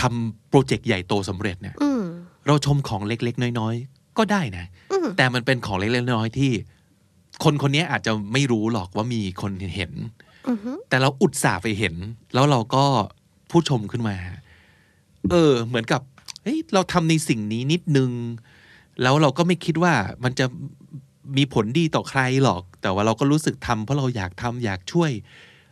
[0.00, 2.02] ทำโปรเจกต์ใหญ่โตสำเร็จเนี่ยอืม
[2.46, 4.64] เราชมของเล็ก ๆ น้อย ๆ ก็ได้นะ
[5.16, 6.52] แต่มันเป็นของเล็ก ๆ น้อยๆ ที่
[7.44, 9.92] คนคนนี้อาจจะไม่รู้หรอกว่ามีคนเห็น
[10.48, 11.94] อือฮึแต่เราอุตส่าห์ไปเห็น
[12.34, 12.84] แล้วเราก็
[13.50, 14.16] พูดชมขึ้นมา
[15.30, 16.00] เออ เหมือนกับ
[16.42, 18.10] เฮ้ยเราทำในสิ่งนี้นิดนึง
[19.02, 19.92] แล้วเราก็ไม่คิดว่า
[20.24, 20.46] มันจะ
[21.36, 25.10] มีผลดีต่อใครหรอก แต่ว่าเราก็รู้สึกทำเพราะเราอยากทำอยากช่วย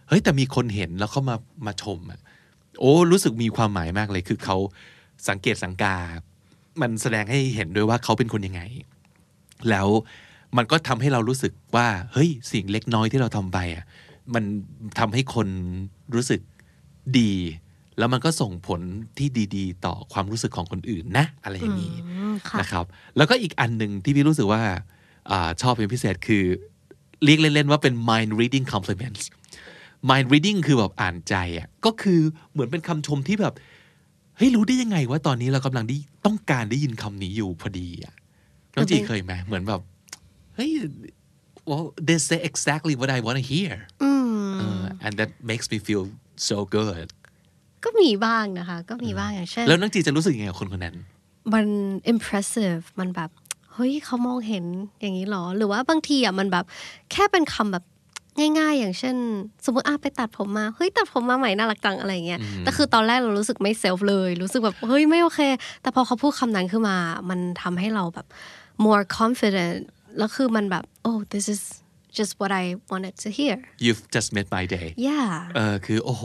[0.08, 2.20] เฮ้ยแต่มีคนเห็นแล้วเขามามาชมอะ
[2.80, 4.56] โอ้รู้สึกมีความหมายมากเลยคือเขา
[5.28, 5.96] สังเกตสังกา
[6.80, 8.62] มันแสดงให้เห็นด้วยว่าเขาเป็นคนยังไง
[9.70, 9.88] แล้ว
[10.56, 13.84] มันก็ทำให้เรารู้สึกว่า เฮ้ยสิ่งเล็กน้อยที่เราทำไปอะ
[14.34, 14.44] มัน
[14.98, 15.48] ทำให้คน
[16.14, 16.40] รู้สึก
[17.18, 17.32] ดี
[17.98, 18.80] แล้วมันก็ส่งผล
[19.18, 22.84] ที่ดี ๆ ต่อความรู้สึกของคนอื่นนะ อะไรอย่างนี้อืมค่ะนะครับ
[23.16, 24.62] แล้วก็อีกอันหนึ่งที่พี่รู้สึกว่า
[25.30, 26.44] อาชอบเป็นพิเศษคือ
[27.24, 29.24] เรียกเล่น ๆ ว่าเป็น mind reading compliments
[30.10, 32.20] mind reading คือแบบอ่านใจอะก็คือ
[32.52, 33.54] เหมือนเป็นคำชมที่แบบ
[34.36, 38.14] เฮ้ยรู้ได้ยังไงว่าตอนนี้เรากำลังได้ต้องการได้ยินคำนี้อยู่พอดีอะ
[38.74, 39.80] น้องจีมันเป็นเคยไหมเหมือนแบบ
[40.58, 40.72] hey
[41.68, 43.72] well they say exactly what I want to hear
[44.62, 46.04] uh, and that makes me feel
[46.48, 47.08] so good
[47.84, 50.96] ก็มีบ้างนะคะ ก็มีบ้างอย่างเช่น แล้วน้องจีจะรู้สึกยังไงกับคนคนนั้น
[51.52, 51.66] มัน
[52.12, 53.30] impressive มันแบบ
[53.72, 54.64] เฮ้ยเขามองเห็น
[55.00, 56.64] อย่างนี้หรอ หรือว่าบางทีอะมันแบบ
[57.12, 57.84] แค่เป็นคำแบบ
[58.58, 59.16] ง่ายๆ อย่างเช่น
[59.64, 65.40] สมมติอะไปตัดผมมา เฮ้ย ตัดผมมาใหม่น่ารักจังอะไรเงี้ย แต่คือตอนแรกเรารู้สึกไม่เซลฟ์เลย รู้สึกแบบ เฮ้ย ไม่โอเค
[65.82, 66.96] แต่พอเขาพูดคำนั้นขึ้นมา
[67.30, 68.26] มันทำให้เราแบบ
[68.84, 69.78] more confident
[70.18, 71.62] แล้วคือมันแบบ oh this is
[72.18, 76.24] just what I wanted to hear you've just made my day yeah เออคือโอ้โห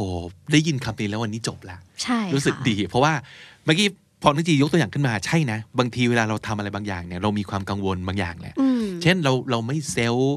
[0.52, 3.14] ได้ยินคำนี้แล้ววันนี้จบละใช่รู้สึกค่ะดี เพราะว่า
[3.66, 3.90] เมื่อกี้
[4.26, 8.56] พอน้องจียกตัวอย่างขึ้นมาใช่นะ บางทีเวลาเราทำอะไรบางอย่างเนี่ยเรามีความกังวลบางอย่างแหละ
[9.04, 10.36] เช่นเราเราไม่ sure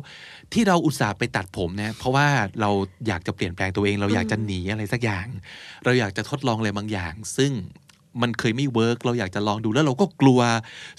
[0.53, 2.27] ที่เราอุตส่าห์ไปตัดผมนะเพราะว่า
[2.61, 2.71] เรา
[3.07, 5.27] อยากจะเปลี่ยนแปลงตัวเอง เราอยากจะหนีอะไรสักอย่าง
[5.85, 7.53] เราอยากจะทดลองอะไรบางอย่าง ซึ่ง
[8.23, 10.41] มันเคยไม่ work เราอยากจะลองดูแล้วเราก็กลัว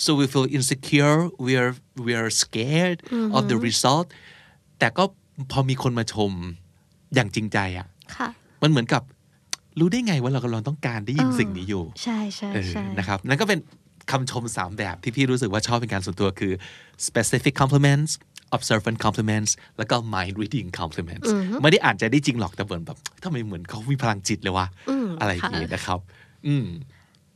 [0.04, 1.74] so we feel insecure we are
[2.06, 2.98] we are scared
[3.38, 4.08] of the result
[4.80, 5.04] แต่ก็
[5.52, 6.32] พอมีคนมาชม
[7.16, 8.30] อย่างจริงใจอะค่ะ
[8.64, 9.04] มันเหมือนกับ
[9.80, 13.60] รู้ได้ไงว่าเรากำลังต้องการได้ยินสิ่งนี้อยู่ ใช่ใช่เออใช่นะครับนั่นก็เป็น
[14.12, 16.54] คำชมสามแบบที่พี่รู้สึกว่าชอบเป็นการส่วนตัวคือ
[17.08, 18.12] specific compliments
[18.56, 21.30] observant compliments แล้วก็ mind reading compliments
[21.62, 24.68] ไม่ได้อ่านใจได้จริงหรอกแต่เหมือนแบบทำไมเหมือนเขามีพลังจิตเลยวะ
[25.20, 26.00] อะไรอย่างเงี้ยนะครับ
[26.48, 26.66] อืม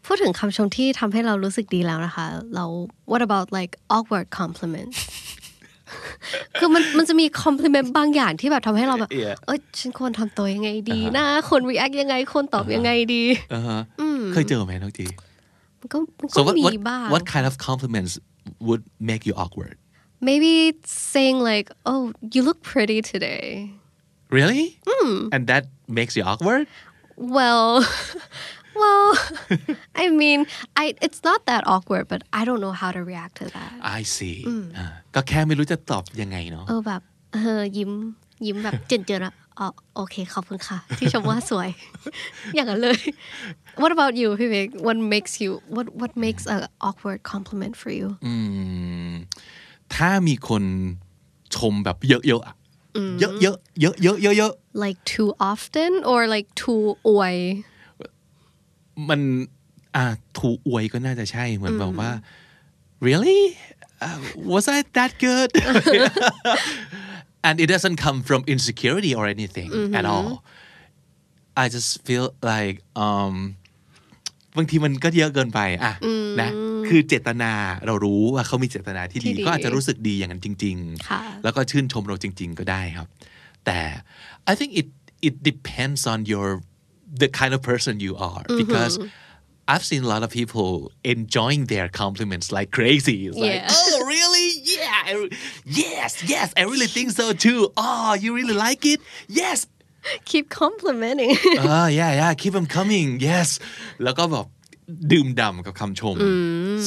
[0.06, 2.66] พูดถึงคำชมที่ทำให้เรารู้สึกดีแล้วนะคะเรา
[3.12, 4.98] what about like awkward compliments
[6.60, 9.36] คือมันมันจะมี compliment บางอย่างที่แบบทำให้เราแบบ Yeah.
[9.46, 13.80] เอ้ยฉันควรทำตัวยังไงดีนะควร react ยังไงควรตอบยังไงดี อ่าฮะ
[14.34, 15.06] เคยเจอไหมน้องจี
[15.80, 18.14] มันก็มันก็ so what มี what บ้าง what kind of compliments
[18.68, 19.76] would make you awkward
[20.30, 20.54] maybe
[21.14, 22.02] saying like oh
[22.34, 23.46] you look pretty today
[24.38, 24.64] really
[25.34, 25.64] and that
[25.98, 26.64] makes you awkward
[27.38, 27.66] well
[28.82, 29.08] well
[30.04, 30.40] I mean
[30.84, 34.02] I it's not that awkward but I don't know how to react to that I
[34.16, 34.38] see
[34.78, 37.02] อ่าก็แค่ไม่รู้จะตอบยังไงเนาะเออแบบ
[37.34, 37.92] เออยิ้ม
[38.46, 41.70] ยิ้มแบบเจนเจนๆอะอ๋อโอเคขอบคุณค่ะ ที่ชมว่าสวย
[42.56, 43.00] อย่างนั้นเลย
[43.82, 46.58] What about you พี่เบก What makes you What What makes a
[46.88, 48.34] awkward compliment for you อื
[49.12, 49.14] ม
[49.96, 50.64] ถ้ามีคน
[51.56, 52.56] ชมแบบเยอะๆอะ
[53.20, 53.48] เยอะๆเย
[53.90, 54.54] อะๆเยอะๆเยอะ
[54.84, 57.71] like too often or like too อวยๆ
[59.10, 59.22] มัน
[59.96, 60.06] อ่า
[60.40, 62.12] ถูกอวยก็น่าจะใช่เหมือนแบบว่า
[63.08, 63.42] really
[64.06, 64.20] uh,
[64.52, 65.50] was I that good
[67.48, 70.32] and it doesn't come from insecurity or anything at all
[71.64, 73.34] I just feel like um
[74.58, 75.94] บางทีมันก็เยอะเกินไปอะ
[76.42, 76.52] นะ
[76.88, 77.54] คือเจตนา
[77.86, 80.78] เรารู้ว่าเขามีเจตนาที่ที่ดีดีก็อาจจะรู้สึกดีอย่างนั้นจริง
[81.10, 83.08] ค่ะๆแล้วก็ชื่นชมเราจริง ๆ ก็ได้ครับ
[83.66, 83.80] แต่
[84.52, 84.88] I think it
[85.28, 86.48] it depends on your
[87.23, 88.95] the kind of person you are because
[89.69, 93.27] I've seen a lot of people enjoying their compliments like crazy.
[93.27, 93.69] It's like, Yeah.
[93.79, 94.49] oh, really?
[94.77, 95.03] Yeah.
[95.11, 95.31] I re-
[95.65, 96.53] yes, yes.
[96.57, 97.61] I really think so too.
[97.77, 99.01] Oh, you really like it?
[99.29, 99.59] Yes.
[100.25, 102.33] keep complimenting Ah, yeah, yeah.
[102.43, 103.07] Keep them coming.
[103.31, 103.49] Yes.
[104.05, 104.47] แล้วก็แบบ
[105.13, 106.17] ดื่มด่ำกับคำชม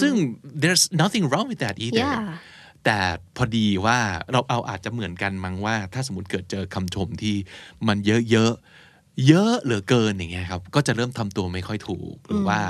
[0.02, 0.14] ซึ่ง
[0.64, 2.06] there's nothing wrong with that either.
[2.06, 2.24] Yeah.
[2.86, 3.00] แต่
[3.36, 4.00] พอดีว่า
[4.32, 7.36] เราเอาอาจจะเหมือนกันมั้งว่า ถ้าสมมติเกิดเจอคำชมที่
[7.88, 7.98] มัน
[8.32, 8.93] เยอะๆ
[9.29, 12.61] เยอะเหลือเกินอย่างเงี้ยครับ ก็จะเริ่มทำตัวไม่ค่อยถูกหรือว่า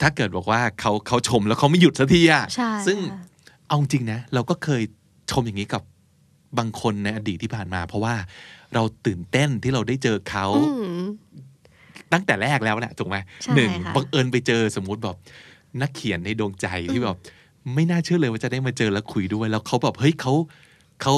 [0.00, 3.22] ถ้าเกิดบอกว่าเขาเขาชมแล้วเขาไม่หยุดสักทีอะใช่ซึ่งค่ะ
[3.66, 4.82] เอาจริงนะ เราก็เคย
[5.30, 5.82] ชมอย่างนี้กับ
[6.58, 8.14] บางคนในอดีตที่ผ่านมา เพราะว่า
[8.74, 10.46] เราตื่นเต้นที่เราได้เจอเขา
[12.12, 15.16] ตั้งแต่แรกแล้วแหละถูกไหมใช่หนึ่งค่ะบังเอิญไปเจอสมมุติแบบ
[15.80, 17.16] นักเขียนในดวงใจที่แบบ
[17.74, 20.32] ไม่น่าเชื่อเลยว่าจะได้มาเจอแล้วคุยด้วย แล้วเขาแบบเฮ้ยเขา
[21.02, 21.14] เขา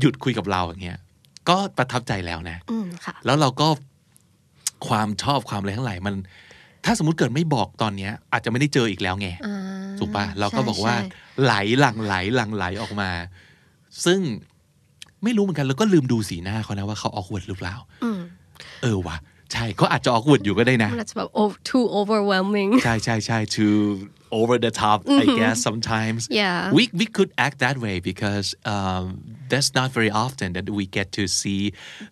[0.00, 0.98] หยุดคุยกับเราอย่างเงี้ย
[1.48, 3.68] ก็ประทับใจแล้วนะอืมค่ะแล้วเราก็
[4.88, 6.14] ความชอบความอะไรทั้งหลายมัน
[6.84, 9.56] ถ้าสมมติเกิดไม่บอกตอนเนี้ย อาจจะไม่ได้เจออีกแล้วไงอ่า
[9.98, 11.08] ถูกปะเราก็ใช่บอกว่าใช่
[11.42, 13.10] ไหลหลั่งไหลหลั่งไหลออกมา
[14.04, 14.20] ซึ่ง
[15.24, 17.74] ไม่รู้เหมือนกันแล้วก็ลืมดูสีหน้าเขานะว่าเขา awkward หรือเปล่า
[18.82, 19.16] เออวะ
[19.52, 23.66] ใช่เขาอาจจะ awkward อยู่ก็ได้นะมันอาจจะแบบ o- too overwhelming ใช่ใช่ใช่ too
[24.39, 26.73] over the top I guess sometimes Yeah.
[26.77, 29.03] we we could act that way because um,
[29.51, 31.61] that's not very often that we get to see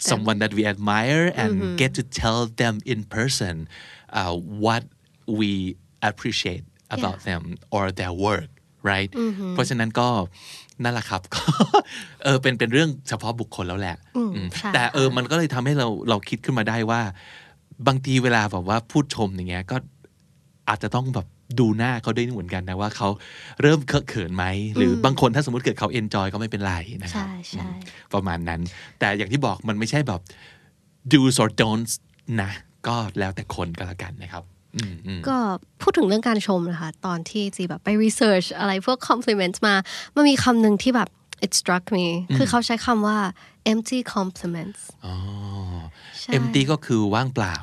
[0.10, 3.56] someone that we admire and get to tell them in person
[4.20, 4.34] uh,
[4.66, 4.84] what
[5.40, 5.52] we
[6.10, 6.64] appreciate
[6.98, 7.42] about them
[7.76, 8.50] or their work
[8.92, 9.10] right
[9.54, 10.10] เพราะฉะนั้นก็
[10.84, 11.44] นั่นแหละครับ ก็
[12.24, 17.02] เออเป็นเป็นเรื่องเฉพาะบุคคลแล้วแหละอืม ใช่ แต่เออ ค่ะ มันก็เลยทำให้เราเราคิดขึ้นมาได้ว่า
[17.88, 19.78] บางทีเวลาแบบว่าพูดชมอย่างเงี้ยก็
[20.70, 21.28] อาจจะต้องแบบ
[21.59, 23.09] ดูหน้าเขาด้วยเหมือนกันนะว่าเขา
[23.63, 24.45] เริ่มเคอะเขินไหม
[24.77, 28.61] หรือบางคนถ้าสมมติเกิดเขาเอนจอยก็ไม่เป็นไรนะครัใช่ใช่อืมประมาณนั้น
[28.99, 30.21] แต่อย่างที่บอกมันไม่ใช่แบบ
[31.13, 31.93] do's or don'ts
[32.43, 32.51] นะ
[32.87, 34.43] ก็แล้วแต่คนก็แล้วกันนะครับ
[34.77, 35.39] อืมอืมก็
[35.81, 39.75] พูดถึงเรื่องการชมนะคะ ตอนที่จีแบบไป research อะไรพวก compliment มา
[40.15, 41.09] มันมีคำหนึ่งที่แบบ
[41.45, 42.07] it struck me
[42.37, 43.19] คือเขาใช้คำว่า
[43.73, 45.15] empty compliments อ๋อ
[46.21, 47.57] ใช่ empty ก็คือว่างเปล่า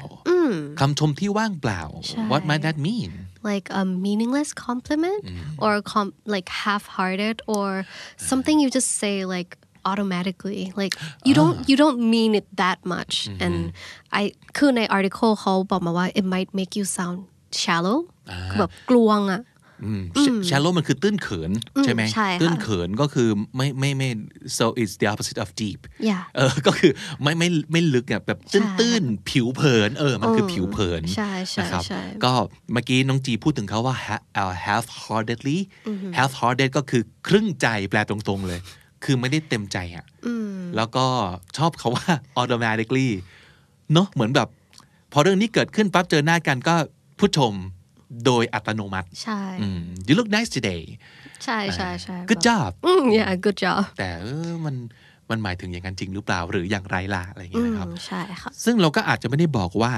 [0.79, 3.11] คำชมที่ว่างเปล่าใช่ what might that mean
[3.50, 5.22] like a meaningless compliment
[5.64, 7.68] or com- like half-hearted or
[8.30, 9.50] something you just say like
[9.90, 10.94] automatically like
[11.26, 13.56] you don't you don't mean it that much and
[14.20, 14.22] I
[14.56, 17.18] คือใน article เขาบอกมาว่า it might make you sound
[17.62, 17.98] shallow
[18.50, 19.40] คือแบบกลวงอะ
[20.49, 21.51] shallow มันคือตื้นเขิน
[21.83, 24.09] ใช่ไหมใช่ค่ะตื้นเขินก็คือไม่ไม่ไม่
[24.57, 26.91] so it's the opposite of deep Yeah เออก็คือ
[27.21, 32.31] ไม่ไม่ไม่ลึกอะแบบตื้นใช่ตื้นผิวเผินเออมันคือผิวเผินใช่ใช่นะครับใช่ก็
[32.73, 35.57] เมื่อกี้น้องจีพูดถึงเขาว่า ha- uh, half heartedly
[36.17, 38.59] half hearted ก็คือครึ่งใจแปลตรงๆเลย
[39.03, 40.05] คือไม่ได้เต็มใจอะ
[40.75, 41.05] แล้วก็
[41.57, 42.05] ชอบเขาว่า
[42.41, 43.09] automatically
[43.93, 44.47] เนอะเหมือนแบบ
[45.13, 46.75] พอเรื่องนี้เกิดขึ้นปั๊บเจอหน้ากันก็
[47.19, 47.53] พูดชม
[48.25, 50.83] โดยอัตโนมัติ ใช่อืม you look nice today
[51.43, 54.75] ใช่ใช่ใช่ good job อืม yeah good job แต่เออมัน
[55.29, 59.93] มันหมายถึงอย่างนั้นจริงหรือเปล่าหรืออย่างไรล่ะอะไรอย่างเงี้ยนะครับอืมใช่ค่ะซึ่งเราก็อาจจะไม่ได้บอกว่า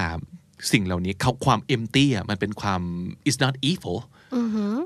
[0.72, 2.82] สิ่งเหล่านี้เขาความ empty อะมันเป็นความ
[3.28, 3.98] it's not evil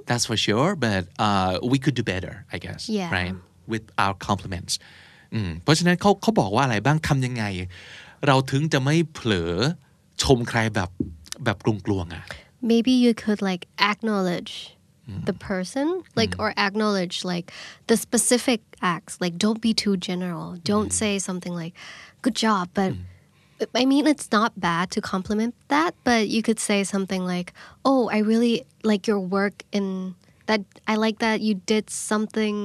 [0.07, 3.09] that's for sure but uh, we could do better I guess Yeah.
[3.17, 3.35] right
[3.71, 4.73] with our compliments
[5.33, 7.43] อืมเพราะฉะนั้นเขาเขาบอกว่าอะไรบ้างทำยังไง
[8.27, 9.53] เราถึงจะไม่เผลอ
[10.23, 10.89] ชมใครแบบ
[11.43, 12.23] แบบกลวงๆอะ
[12.61, 14.75] maybe you could like acknowledge
[15.09, 15.25] mm.
[15.25, 16.39] the person like mm.
[16.39, 17.51] or acknowledge like
[17.87, 20.93] the specific acts like don't be too general don't mm.
[20.93, 21.73] say something like
[22.21, 22.93] good job but
[23.75, 28.09] I mean, it's not bad to compliment that, but you could say something like, "Oh,
[28.09, 30.61] I really like your work in that.
[30.87, 32.57] I like that you did something."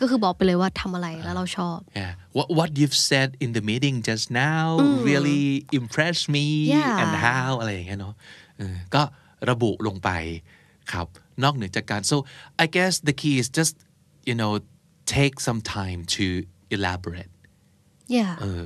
[0.00, 5.04] ก็คือบอกไปเลยว่าทำอะไรแล้วเราชอบ uh, Yeah, what what you've said in the meeting just now mm.
[5.10, 5.44] really
[5.80, 6.46] impressed me,
[7.02, 8.14] and how like you know.
[8.94, 9.02] ก็
[9.50, 10.10] ระบุลงไป
[10.92, 11.06] ครับ
[11.42, 12.16] นอกเหนือจากการ so
[12.64, 13.74] I guess the key is just
[14.28, 14.52] you know
[15.16, 16.24] take some time to
[16.76, 17.32] elaborate
[18.16, 18.62] yeah เออ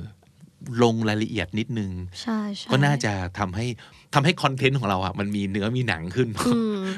[0.83, 3.65] ลงรายละเอียดนิดนึง ใช่ใช่ก็น่าจะทำให้
[4.13, 6.27] ทำให้คอนเทนต์ของเราอะมันมีเนื้อมีหนังขึ้น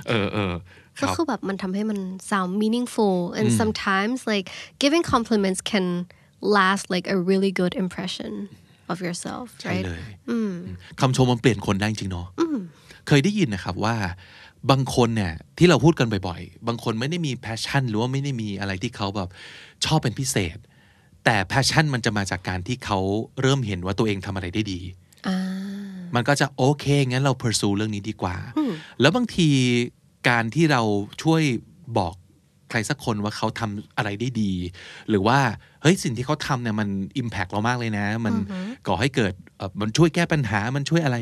[0.09, 0.53] เออเออ
[0.97, 1.99] คก็รับคือแบบมันทำให้มัน
[2.29, 4.47] sound meaningful and sometimes like
[4.83, 5.85] giving compliments can
[6.57, 8.31] last like a really good impression
[8.91, 10.01] of yourself ใช่ right เลย
[10.99, 12.27] คำชมมันเปลี่ยนคนได้จริงๆเนาะ
[13.07, 13.95] เคยได้ยินนะครับว่า
[14.71, 19.29] บางคนเนี่ยที่เราพูดกันบ่อยๆ บางคนไม่ได้มี passion หรือว่าไม่ได้มีอะไรที่เขาแบบ
[19.85, 20.57] ชอบเป็นพิเศษ
[21.25, 22.99] แต่แพชชั่นมันจะมาจากการที่เขา
[23.41, 24.79] เริ่มเห็นว่าตัวเองทำอะไรได้ดี
[26.15, 28.35] มันก็จะโอเค งั้นเรา pursue เรื่องนี้ดีกว่า
[29.01, 29.49] แล้วบางที
[30.29, 30.81] การที่เรา
[31.23, 31.41] ช่วย
[31.97, 32.15] บอก
[32.69, 34.53] ใครสักคนว่าเขาทำอะไรได้ดี
[35.09, 35.39] หรือว่า
[35.81, 36.89] เฮ้ยสิ่งที่เขาทำเนี่ยมัน
[37.21, 38.33] impact เรามากเลยนะ มัน
[38.87, 41.17] ก่อให้เกิดเอ่อมันช่วยแก้ปัญหามันช่วยอะไร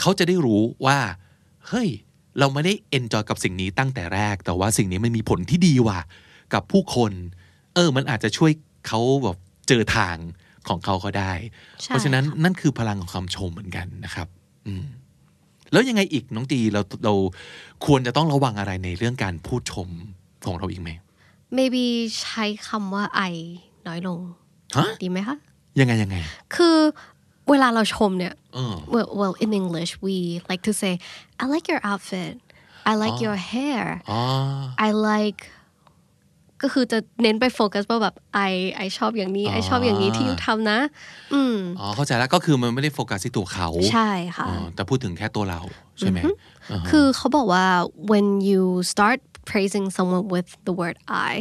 [0.00, 0.98] เขาจะได้รู้ว่า
[1.68, 1.88] เฮ้ย
[2.38, 6.00] เราไม่ได้ enjoy กับสิ่งนี้ตั้งแต่แรก แต่ว่าสิ่งนี้มันมีผลที่ดีว่ะ
[6.54, 7.12] กับผู้คน
[7.74, 8.50] เออ มันอาจจะช่วย
[8.86, 9.36] เขาแบบ
[9.68, 10.16] เจอทาง
[10.68, 11.32] ของเขาก็ได้
[11.82, 14.28] ใช่เพราะฉะนั้นนั่นคือพลังของคำชมเหมือนกันนะครับ
[14.66, 14.84] อืม
[15.72, 17.14] แล้วยังไงอีกน้องจีเราเรา
[17.86, 19.88] ควรจะต้องระวังอะไรในเรื่องการพูดชม
[20.46, 20.90] ของเราอีกไหม
[21.56, 21.84] maybe
[22.22, 23.34] ใช้คำว่า I
[23.86, 24.20] น้อยลง
[24.76, 25.36] ฮะดีไหมคะ
[25.80, 26.16] ยังไงยังไง
[26.54, 26.76] คือ
[27.50, 30.16] เวลาเราชมเนี่ยเออ well, well in English we
[30.50, 30.92] like to say
[31.42, 32.32] I like your outfit
[32.90, 34.20] I like your hair อ๋อ
[34.86, 35.42] I like
[36.62, 38.14] ก็คือจะเน้นไปโฟกัสว่าแบบ
[38.50, 38.52] I
[38.84, 40.78] I ชอบอย่างนี้ I ชอบอย่างนี้ที่ยูทำนะ
[41.34, 45.60] อืมอ๋อเข้าใจแล้วก็คือมันไม่ได้โฟกัสที่ตัวเขา ใช่ค่ะอ๋อแต่พูดถึงแค่ตัวเรา
[45.99, 46.19] ใช่ไหม
[46.71, 47.65] อ่าฮะ คือเขาบอกว่า
[48.11, 48.61] when you
[48.93, 49.19] start
[49.51, 50.95] praising someone with the word
[51.31, 51.33] I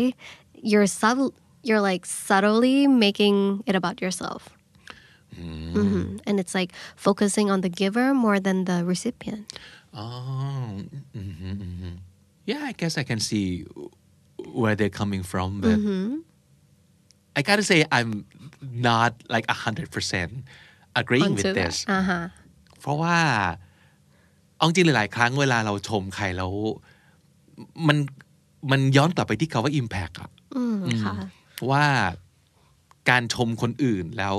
[0.70, 1.30] you're subtle
[1.68, 3.36] you're like subtly making
[3.68, 4.42] it about yourself
[5.80, 6.20] Mhm.
[6.26, 6.70] and it's like
[7.06, 9.44] focusing on the giver more than the recipient
[10.02, 10.82] Oh,
[11.14, 11.92] mhm, mhm.
[12.50, 13.46] yeah, I guess I can see
[14.60, 15.78] where they're coming from, but
[17.38, 18.10] I gotta say I'm
[18.90, 20.30] not like a hundred percent
[21.00, 21.76] agreeing onto with that this.
[21.92, 22.20] อ่าฮะ
[22.80, 23.18] เพราะว่า
[24.65, 26.51] เอาจริงหลาย ๆ ครั้งเวลาเราชมใครแล้ว
[27.87, 27.97] มัน
[28.71, 31.13] มันย้อนกลับไปที่คาว่า impact อะอืมค่ะ
[31.71, 31.85] ว่า
[33.09, 34.35] การชมคนอื่นแล้ว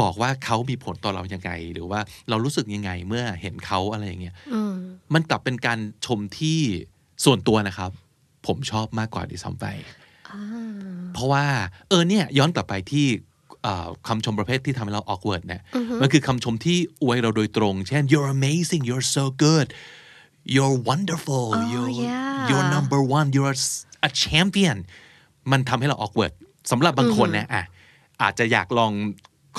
[0.00, 4.74] บอกว่าเขามีผลต่อเรายังไง หรือว่าเรารู้สึกยังไงเมื่อเห็นเขาอะไรอย่างเงี้ยอืม
[5.14, 6.58] มันกลับเป็นการชมที่
[7.24, 7.90] ส่วนตัวนะครับ
[8.46, 9.66] ผมชอบมากกว่าดิซ้ำไป
[11.14, 11.44] เพราะว่า
[11.88, 13.35] เออเนี่ย ย้อนกลับไปที่เอ่อ
[14.08, 15.62] คำชมประเภทที่ทำให้เรา awkward เนี่ย
[16.00, 19.68] มันคือคำชมที่อวยเราโดยตรง เช่น you're amazing you're so good
[20.54, 22.48] you're wonderful you're yeah.
[22.48, 23.56] you're number one you're
[24.08, 24.76] a champion
[25.50, 26.32] มันทำให้เรา awkward
[26.70, 27.64] สำหรับบางคนนะอะ
[28.22, 28.92] อาจจะอยากลอง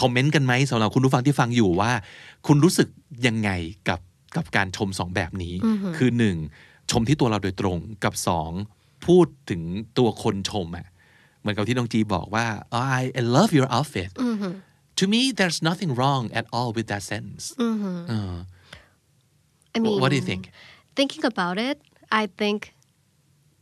[0.01, 1.91] คอมเมนต์กันไหมสำหรับคุณผู้ฟังที่ฟังอยู่ว่า
[2.47, 2.87] คุณรู้สึก
[3.27, 3.49] ยังไง
[3.89, 3.99] กับ
[4.35, 5.53] กับการชมสองแบบนี้
[5.97, 6.37] คือหนึ่ง
[6.91, 8.51] ชมที่ตัวเราโดยตรงกับสอง
[9.05, 9.61] พูดถึง
[9.97, 10.87] ตัวคนชมอะ
[11.46, 12.46] มือนกับที่น้องจีบอกว่า
[12.98, 14.10] I I love your outfit
[14.98, 18.34] to me there's nothing wrong at all with that sense เออ
[19.74, 20.42] I mean what do you think
[20.98, 21.76] thinking about it
[22.20, 22.58] I think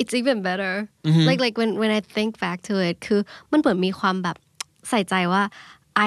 [0.00, 0.74] it's even better
[1.08, 1.26] Mm-hmm.
[1.30, 3.20] like like when when I think back to it คือ
[3.50, 4.36] มันเหมือนมีความแบบ
[4.88, 5.42] ใส่ใจว่า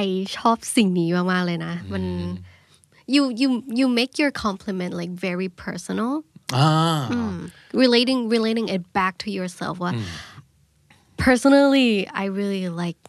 [0.03, 0.05] I
[0.37, 2.31] ชอบสิ่งนี้มากๆเลยนะ มัน Mm.
[3.15, 6.11] you you you make your compliment like very personal
[6.57, 6.69] อ่า
[7.83, 10.05] relating relating it back to yourself ว่า Mm.
[11.25, 12.99] personally I really like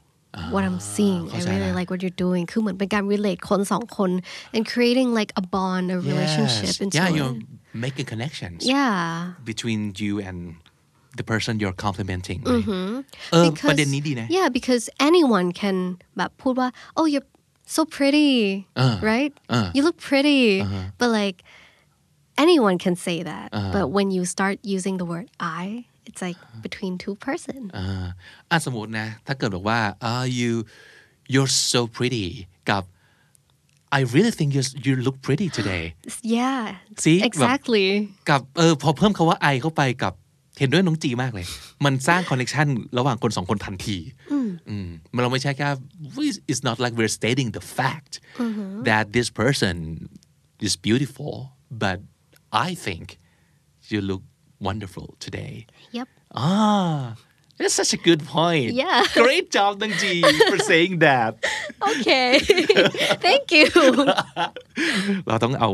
[0.54, 4.10] what I'm seeing I เข้าใจ really ละ like what you're doing คือเหมือนเป็นการ relate คนสองคน
[4.54, 6.82] and creating like a bond a relationship Yes.
[6.84, 7.34] into yeah it you're
[7.86, 8.96] making connections yeah
[9.50, 10.38] between you and
[11.18, 12.90] the person you're complimenting เออ Mm-hmm.
[13.46, 15.76] Because- ประเด็นนี้ดีนะ Yeah, because anyone can
[16.16, 17.28] แบบพูดว่า oh you're
[17.76, 18.30] so pretty
[19.10, 19.32] right
[19.74, 20.40] you look pretty
[21.00, 21.38] but like
[22.44, 25.26] anyone can say that but when you start using the word
[25.62, 25.64] I
[26.08, 28.06] it's like between two person อ่า
[28.50, 29.80] อ่ะสมมตินะ ถ้าเกิดบอกว่า
[30.10, 30.52] uh, you
[31.32, 32.26] you're so pretty
[32.70, 32.82] กับ
[33.98, 35.84] I really think you you look pretty today
[36.36, 36.62] yeah
[37.04, 37.18] See?
[37.20, 37.86] แบบ exactly
[38.30, 40.12] กับเออพอเพิ่มคาว่า I เข้าไปกับ
[40.58, 41.46] เห็นด้วยน้องจีมากเลย
[41.84, 42.66] มันสร้างคอนเน c t ชัน
[42.98, 43.98] ระหว่างคนสองคนทันที
[44.32, 45.68] อืมมันเราไม่ใช่แค่
[46.50, 48.12] it's not like we're stating the fact
[48.88, 49.74] that this person
[50.66, 51.34] is beautiful
[51.82, 51.98] but
[52.66, 53.06] I think
[53.92, 54.22] you look
[54.67, 55.53] wonderful today
[55.97, 57.15] yep Ah,
[57.57, 58.69] that's such a good point.
[58.83, 59.01] Yeah.
[59.25, 60.13] Great job, Nang Ji,
[60.51, 61.31] for saying that.
[61.91, 62.29] okay
[63.25, 63.67] thank you
[65.27, 65.69] เราต้องเอา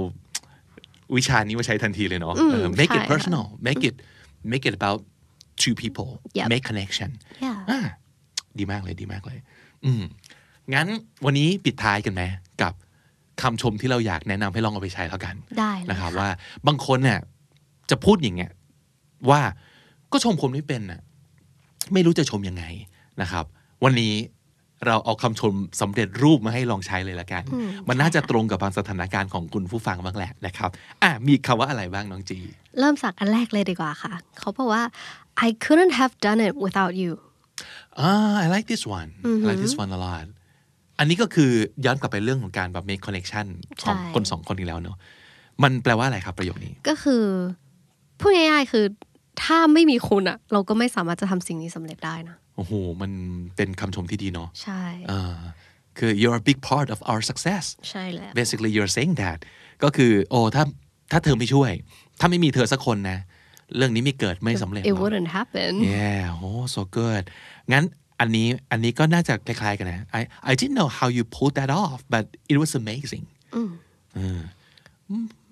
[1.15, 3.95] วิชานี้มาใช้ทันทีเลยเนาะเออ make it ใช่ค่ะ personal make it
[4.51, 4.99] make it about
[5.63, 6.45] two people Yep.
[6.53, 7.09] make connection
[7.45, 7.79] yeah อ่า
[8.59, 9.39] ดีมากเลยดีมากเลย
[9.85, 10.03] อืม
[10.73, 10.87] งั้น
[11.25, 12.23] วันนี้ปิดท้ายกันไหม
[12.61, 12.73] กับ
[13.41, 16.29] คำชมที่เราอยากแนะนำให้ลองเอาไปใช้แล้วกัน ได้เลยนะครับว่า
[16.67, 17.19] บางคนเนี่ย
[17.89, 18.51] จะพูดอย่างเงี้ย
[19.31, 19.41] ว่า
[20.11, 21.01] ก็ชมคนไม่เป็นน่ะ
[21.93, 22.63] ไม่รู้จะชมยังไง
[23.21, 23.45] นะครับ
[23.83, 24.13] วันนี้
[24.85, 27.43] เราเอาคำชมสำเร็จรูปมาให้ลองใช้เลยละกัน
[27.87, 30.69] มันน่าจะตรงกับบางสถานการณ์ของคุณผู้ฟังบ้างแหละนะครับ
[31.03, 32.39] อะมีคำว่าอะไรบ้างน้องจี
[32.79, 34.83] เริ่มจากอันแรกเลยดีกว่าค่ะ เขาบอกว่า
[35.47, 37.11] I couldn't have done it without you
[37.99, 39.09] อ่า I like this one
[39.41, 40.27] I like this one a lot
[40.99, 41.51] อันนี้ก็คือ
[41.85, 43.45] ย้อนกลับไปเรื่องของการแบบ make connection
[43.83, 44.97] ของใช่คนสองคนอีกแล้วเนอะ
[45.63, 47.23] มันแปลว่าอะไรครับประโยคนี้ ก็คือ
[48.19, 48.85] พูดง่ายๆคือ
[49.43, 53.11] ถ้าไม่มีคุณอะเราก็ไม่สามารถจะทำสิ่งนี้สำเร็จได้นะโอ้โหมัน
[53.55, 55.37] เป็นคำชมที่ดีเนาะใช่อ่า
[55.97, 59.39] คือ you're a big part of our success ใช่แล้ว basically you're saying that
[59.83, 60.63] ก็คือโอ้ถ้า
[61.11, 61.71] ถ้าเธอไม่ช่วย
[62.19, 63.19] ถ้าไม่มีเธอสักคนนะ
[63.77, 67.23] เรื่องนี้ไม่เกิดไม่สำเร็จหร it อก wouldn't happen yeah oh so good
[67.73, 67.83] งั้น
[68.19, 70.21] อันนี้อันนี้ก็น่าจะคล้ายๆกันนะ I
[70.51, 73.25] I didn't know how you pulled that off but it was amazing
[74.15, 74.41] เออ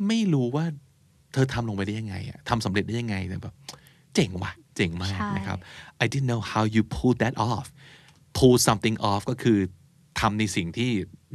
[0.08, 0.66] ไม่รู้ว่า
[1.34, 3.54] เธอทำลงไปได้ยังไงอะทำสำเร็จได้ยังไงแต่แบบ
[4.16, 5.60] เจ๋งว่ะ เจ๋งมากใช่นะครับ
[6.04, 7.68] I didn't know how you pulled that off
[8.38, 9.58] pull something off ก็คือ
[10.20, 10.92] ทำในสิ่งที่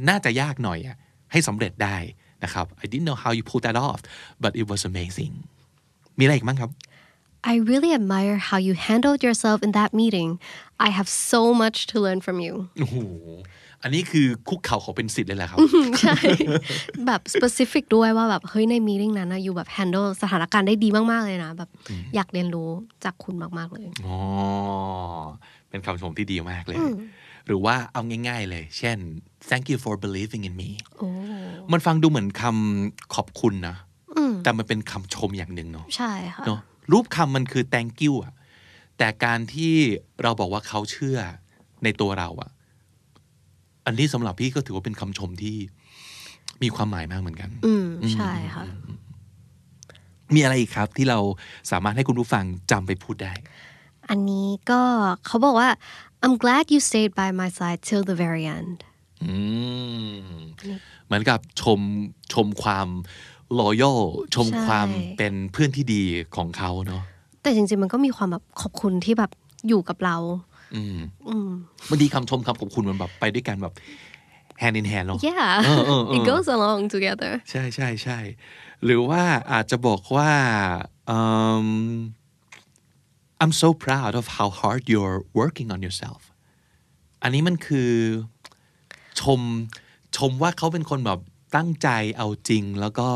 [0.09, 0.97] น่าจะยากหน่อยอะ
[1.31, 1.97] ให้สำเร็จได้
[2.43, 3.99] นะครับ I didn't know how you pulled that off
[4.43, 5.33] but it was amazing
[6.17, 6.71] มีอะไรอีกมั้งครับ
[7.51, 10.29] I really admire how you handled yourself in that meeting
[10.87, 12.53] I have so much to learn from you
[12.89, 15.59] โอ้โหอันนี้คือคุกเข่าขอเป็นสิทธิ์เลยแหละครับ
[16.01, 16.19] ใช่
[17.07, 21.69] แบบ specific ด้วยว่าแบบเฮ้ยใน meeting นั้นนะอยู่แบบ handle สถานการณ์ได้ดีมาก ๆ เลยนะ แบบ
[22.15, 22.69] อยากเรียนรู้
[23.03, 24.17] จากคุณมาก ๆ เลย อ๋อ
[25.69, 26.77] เป็นคำชมที่ดีมากเลย
[27.47, 28.97] หรือว่าเอาง่าย ๆ เลย เช่น
[29.49, 30.69] thank you for believing in me
[31.71, 33.75] มันฟังดูเหมือนคำขอบคุณนะ
[34.43, 36.59] แต่มันเป็นคำชมอย่างหนึ่งเนาะ ใช่ค่ะเนาะ
[36.91, 38.33] รูปคำมันคือ thank you อะ
[38.97, 39.73] แต่การที่
[40.21, 41.17] เราบอกว่าเขาเชื่อ
[41.83, 42.49] ในตัวเราอะ
[43.85, 45.57] อันนี้สำหรับพี่ก็ถือว่าเป็นคำชมที่
[46.63, 48.65] มีความหมายมากเหมือนกัน อืมใช่ค่ะ
[50.35, 51.19] มีอะไรอีกครับที่เรา
[51.71, 53.33] สามารถให้คุณผู้ฟังจำไปพูดได้
[54.09, 54.81] อันนี้ก็
[55.25, 55.69] เขาบอกว่า
[56.23, 58.77] I'm glad you stayed by my side till the very end
[59.23, 59.33] อื
[60.13, 60.19] ม
[61.05, 61.79] เหมือนกับชม
[62.33, 62.87] ชมความ
[63.59, 63.99] loyal
[64.35, 64.87] ชมใช่ความ
[65.17, 66.03] เป็นเพื่อนที่ดี
[66.35, 67.03] ของเขาเนาะ
[67.41, 69.31] แต่จริงๆมันก็มีความแบบขอบคุณที่แบบ
[69.67, 70.17] อยู่กับเรา
[70.75, 71.49] อืมอืม
[71.89, 73.73] บางทีคำชมคำขอบคุณมันแบบไปด้วยกันแบบ
[74.61, 78.19] hand in hand เนาะ yeah เออเออเออ it goes along together ใช่ใช่ใช่
[78.83, 80.31] หรือว่าอาจจะบอกว่า
[81.09, 81.19] อื
[81.65, 81.69] ม
[83.41, 86.21] I'm so proud of how hard you're working on yourself
[87.23, 87.91] อันนี้มันคือ
[89.19, 89.41] ชม
[90.17, 91.19] ชมว่าเขาเป็นคนแบบ
[91.55, 93.09] ตั้งใจเอาจริงแล้วก็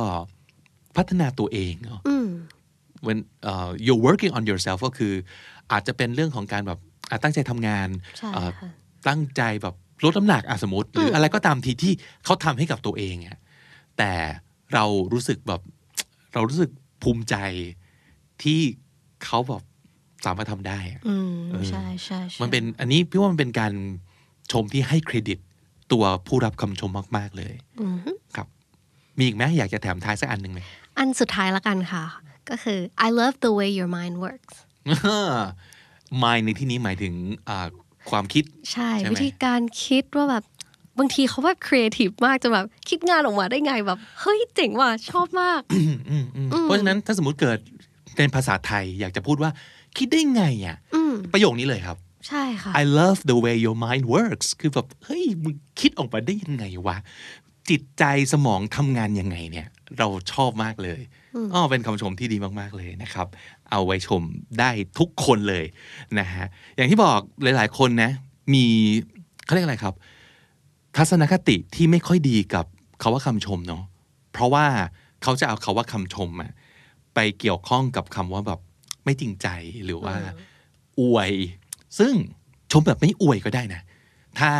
[0.96, 2.30] พัฒนาตัวเองเนาะอืม
[3.06, 3.20] when
[3.52, 5.14] uh, you're working on yourself ก็คือ
[5.72, 6.93] อาจจะเป็นเรื่องของการแบบอะ
[7.24, 8.70] ตั้งใจทำงานใช่เอ่อค่ะ
[9.08, 11.94] ตั้งใจแบบลดน้ำหนักอะสมมติ หรืออะไรก็ตามทีที่
[12.26, 13.38] เขาทำให้กับตัวเองอะ
[13.98, 14.12] แต่
[14.74, 15.62] เรารู้สึกแบบ
[16.34, 16.72] เรารู้สึก
[17.04, 17.36] ภูมิใจ
[18.44, 18.60] ที่
[19.26, 19.64] เขาแบบ
[20.26, 23.74] สามารถทำได้อะอืมเออใช่ใช่ใช่มันเป็นอันนี้พี่ว่ามันเป็นการ
[24.52, 25.40] ชมที่ให้เครดิต
[25.92, 28.48] ตัวผู้รับคำชมมาก ๆ เลยอือฮึครับ
[29.18, 30.62] มีอีกไหมอยากจะแถมท้ายสักอันหนึ่งไหม
[30.98, 32.04] อันสุดท้ายละกันค่ะ
[32.50, 34.56] ก็คือ I love the way your mind works
[36.24, 37.14] mind ในที่นี้หมายถึง
[37.50, 37.68] อ่า
[38.10, 40.44] ความคิด ใช่ใช่ไหมวิธีการคิดว่าแบบ
[41.00, 47.60] บางทีเขาแบบครีเอทีฟมากจนแบบคิดงานออกมาได้ไงแบบ เฮ้ยเจ๋งว่ะชอบมากอืมอืมเพราะฉะนั้นถ้าสมมติเกิด
[48.16, 49.52] เป็นภาษาไทยอยากจะพูดว่า
[49.98, 51.98] คิดได้ไงอะอืมประโยคนี้เลยครับ
[52.28, 56.98] ใช่ค่ะ I love the way your mind works คือแบบ เฮ้ยมึงคิดออกมาได้ยังไงวะ
[57.70, 58.04] จิตใจ
[58.34, 61.02] สมองทำงานยังไงเนี่ย เราชอบมากเลย
[61.54, 63.28] อ๋อเป็นคำชมที่ดีมาก ๆ เลยนะครับ
[63.72, 64.22] เอาไว้ชม
[64.60, 64.70] ได้
[65.00, 65.66] ทุกคนเลย
[66.20, 68.12] นะฮะอย่างที่บอกหลาย ๆ คนนะ
[68.54, 68.66] มี
[69.46, 69.96] เขาเรียกอะไรครับ
[70.98, 72.66] ทัศนคติที่ไม่ค่อยดีกับ
[73.02, 73.84] คาว่าคำชมเนาะ
[74.34, 74.66] เพราะว่า
[75.24, 76.52] เขาจะเอาคาว่าคำชมอะ
[77.16, 78.60] ไปเกี่ยวข้องกับคำว่าแบบ
[79.04, 79.48] ไม่จริงใจ
[79.84, 80.16] หรือว่า
[81.00, 81.32] อวย
[82.00, 82.14] ซึ่ง
[82.72, 83.82] ชมแบบไม่อวยก็ได้นะ
[84.40, 84.52] ถ้า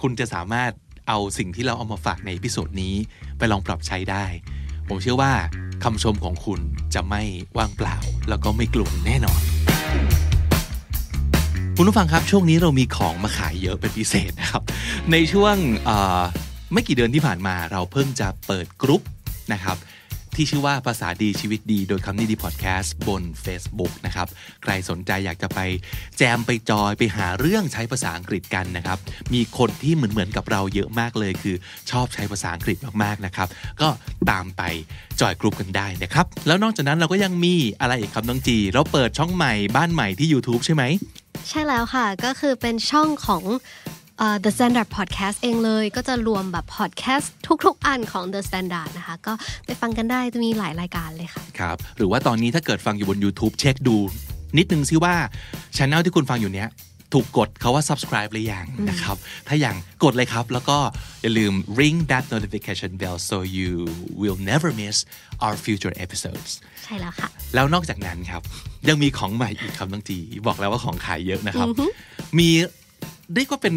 [0.00, 0.72] คุณจะสามารถ
[1.08, 2.94] เอาสิ่งที่เราเอามาฝากในพิโซดนี้
[3.38, 4.24] ไปลองปรับใช้ได้
[4.88, 5.32] ผมเชื่อว่า
[5.84, 6.60] คำชมของคุณ
[6.94, 7.22] จะไม่
[7.56, 7.96] ว่างเปล่า
[8.28, 9.40] แล้วก็ไม่กลุ่มแน่นอน
[11.76, 14.62] คุณผู้ฟังครับ ช่วงนี้เรามีของมาขายเยอะเป็นพิเศษนะครับ
[15.12, 15.56] ในช่วง
[16.72, 19.02] ไม่กี่เดือนที่ผ่านมาเราเพิ่งจะเปิดกรุ๊ป
[19.52, 19.76] นะครับ
[20.36, 24.28] ที่ชื่อว่าภาษาดีชีวิตดีโดยคำนี้ดีพอดแคสต์บน Facebook นะครับ
[24.62, 25.60] ใครสนใจอยากจะไป
[26.18, 28.98] แจมไปจอยไปหาเรื่องใช้ภาษาอังกฤษกันนะครับ
[29.34, 31.56] มีคนที่เหมือนเหมือนกับเราเยอะมากเลย คือ
[31.90, 33.48] ชอบใช้ภาษาอังกฤษมากๆนะครับ
[33.80, 33.88] ก็
[34.30, 34.62] ตามไป
[35.20, 40.82] join group กันได้นะครับ แล้วนอกจากนั้นเราก็ยังมีอะไรอีกครับน้องจี เราเปิดช่องใหม่บ้านใหม่ที่ YouTube ใช่ไหม
[41.48, 43.42] ใช่แล้วค่ะ ก็คือเป็นช่องของ
[44.44, 47.26] The Standard Podcast เองเลย ก็จะรวมแบบ podcast
[47.64, 49.32] ทุก ๆ อันของ The Standard นะคะ ก็
[49.66, 53.96] ไปฟังกันได้จะมีหลายรายการเลยค่ะ ครับ หรือว่าตอนนี้ถ้าเกิดฟังอยู่บน YouTube เช็คดู
[54.58, 55.14] นิดนึงซิว่า
[55.76, 56.68] ช anel ที่คุณฟังอยู่เนี้ย
[57.14, 59.16] ถูกกดเขาว่า subscribe หรือยังนะครับ
[59.48, 60.78] ถ้ายังกดเลยครับ แล้วก็
[61.22, 63.70] อย่าลืม ring that notification bell so you
[64.20, 64.96] will never miss
[65.44, 66.50] our future episodes
[66.84, 68.42] ใช่แล้วค่ะ แล้วนอกจากนั้นครับ
[68.88, 71.68] ยังมีของใหม่อีกครับน้องจี บอกแล้วว่าของขายเยอะนะครับ
[72.38, 72.50] มี
[73.34, 73.74] เรียกว่าเป็น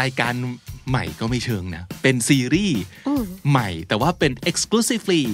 [0.00, 0.34] รายการ
[0.88, 2.80] ใหม่ก็ไม่เชิงนะ เป็นซีรีส์
[3.50, 5.24] ใหม่ แต่ว่าเป็น exclusively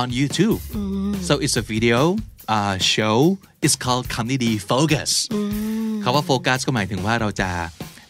[0.00, 0.60] on YouTube
[1.28, 2.00] so it's a video
[2.56, 3.18] uh, show
[3.64, 5.10] it's called Comedy Focus
[6.02, 7.50] คำว่า focus ก็หมายถึงว่าเราจะ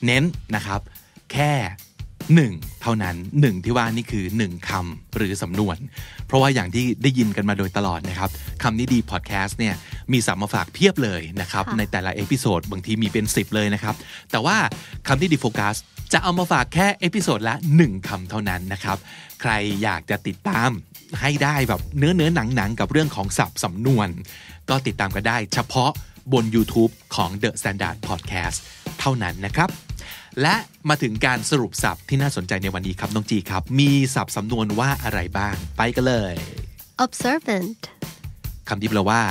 [0.07, 0.25] เน้น
[0.57, 0.81] นะครับ
[1.33, 1.53] แค่
[2.35, 2.53] หนึ่ง
[2.83, 5.77] เท่านั้นหนึ่งที่ว่านี่คือหนึ่งคำหรือสำนวน
[6.27, 8.31] เพราะว่าอย่างที่ได้ยินกันมาโดยตลอดนะครับ
[8.63, 9.75] คำนี้ดีพอดแคสต์เนี่ย
[10.13, 13.95] มีศัพท์มาฝากเพียบเลยนะครับค่ะในแต่ละ episode บางทีมีเป็น 10 เลยนะครับ
[14.31, 14.57] แต่ว่า
[15.09, 15.77] คำนี้ดีพอดแคสต์
[16.13, 18.99] จะเอามาฝากแค่ episode ละ 1คำเท่านั้นนะครับ
[19.41, 19.53] ใคร
[19.83, 20.71] อยากจะติดตาม
[21.21, 24.09] ให้ได้แบบเนื้อเนื้อหนังหนังๆกับเรื่องของศัพท์สำนวน
[24.71, 25.91] ก็ติดตามกันได้เฉพาะ
[26.33, 28.59] บน YouTube ของ The Standard Podcast
[29.01, 29.69] เท่านั้นนะครับ
[30.43, 30.57] และ
[30.89, 36.35] มาถึงการสรุปศัพท์ที่น่าสนใจในวันนี้ครับน้องจีครับ มีศัพท์สำนวนว่าอะไรบ้าง ไปกันเลย
[37.05, 37.81] observant
[38.69, 39.23] คำที่แปลว่า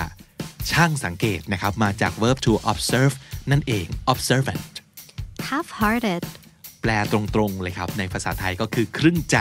[0.72, 3.14] ช่างสังเกตนะครับ มาจาก verb to observe
[3.52, 4.74] นั่นเอง observant
[5.50, 6.24] half-hearted
[6.82, 9.38] แปลตรงๆเลยครับ ในภาษาไทยก็คือครึ่งใจ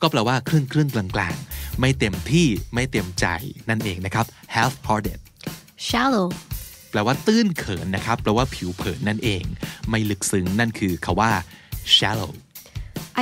[0.00, 3.26] ก็แปลว่าครึ่งครึ่งๆกลางๆ ไม่เต็มที่ไม่เต็มใจ
[3.68, 5.18] นั่นเองนะครับ half hearted
[5.88, 6.26] shallow
[6.90, 9.44] แปลว่าตื้นเขินนะครับ แปลว่าผิวเผินนั่นเอง
[9.90, 11.32] ไม่ลึกซึ้งนั่นคือคาว่า
[11.96, 12.32] shallow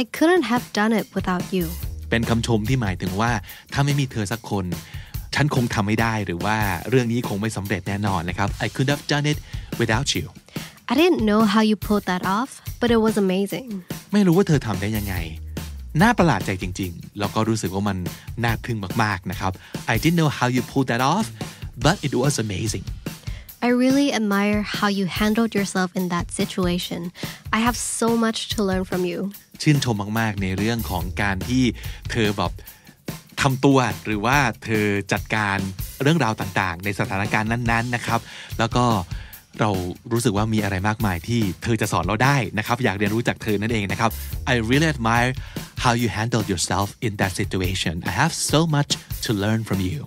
[0.01, 1.67] I couldn't have done it without you
[2.11, 3.31] เป็นคำชมที่หมายถึงว่า
[3.73, 4.65] ถ้าไม่มีเธอสักคน
[5.35, 6.57] ฉันคงทำไม่ได้หรือว่า
[6.89, 9.39] เรื่องนี้คงไม่สำเร็จแน่นอนนะครับ I could have done it
[9.81, 10.25] without you
[10.93, 12.51] I didn't know how you pulled that off
[12.81, 13.69] but it was amazing
[14.13, 15.15] ไม่รู้ว่าเธอทำได้ยังไง
[16.03, 17.99] น่าประหลาดใจจริง ๆ แล้วก็รู้สึกว่ามัน
[18.45, 19.53] น่าทึ่งมาก ๆ นะครับ
[19.93, 21.27] I didn't know how you pulled that off
[21.85, 22.85] but it was amazing
[23.68, 27.00] I really admire how you handled yourself in that situation
[27.58, 29.20] I have so much to learn from you
[29.62, 31.64] ชื่นชมมาก ๆ ในเรื่องของการที่
[32.12, 32.52] เธอแบบ
[33.42, 35.58] ทำตัวหรือว่าเธอจัดการ
[36.02, 38.20] เรื่องราวต่าง ๆ ในสถานการณ์นั้น ๆ นะครับ
[38.60, 38.86] แล้วก็
[39.60, 39.70] เรา
[40.12, 44.12] รู้สึกว่ามีอะไรมากมายที่เธอจะสอนเราได้นะครับ อยากเรียนรู้จากเธอนั่นเองนะครับ
[44.52, 45.32] I really admire
[45.84, 48.92] how you handled yourself in that situation I have so much
[49.26, 50.00] to learn from you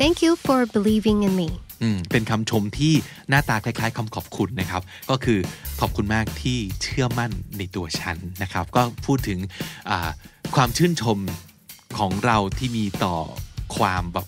[0.00, 1.71] Thank you for believing in me อืม
[2.11, 2.93] เป็นคำชมที่
[3.29, 5.39] หน้าตาคล้ายๆคำขอบคุณนะครับ ก็คือ
[5.79, 9.39] ขอบคุณมากที่เชื่อมั่นในตัวฉันนะครับ ก็พูดถึง
[9.89, 10.09] อ่า
[10.55, 11.17] ความชื่นชม
[11.97, 13.15] ของเราที่มีต่อ
[13.77, 14.27] ความแบบ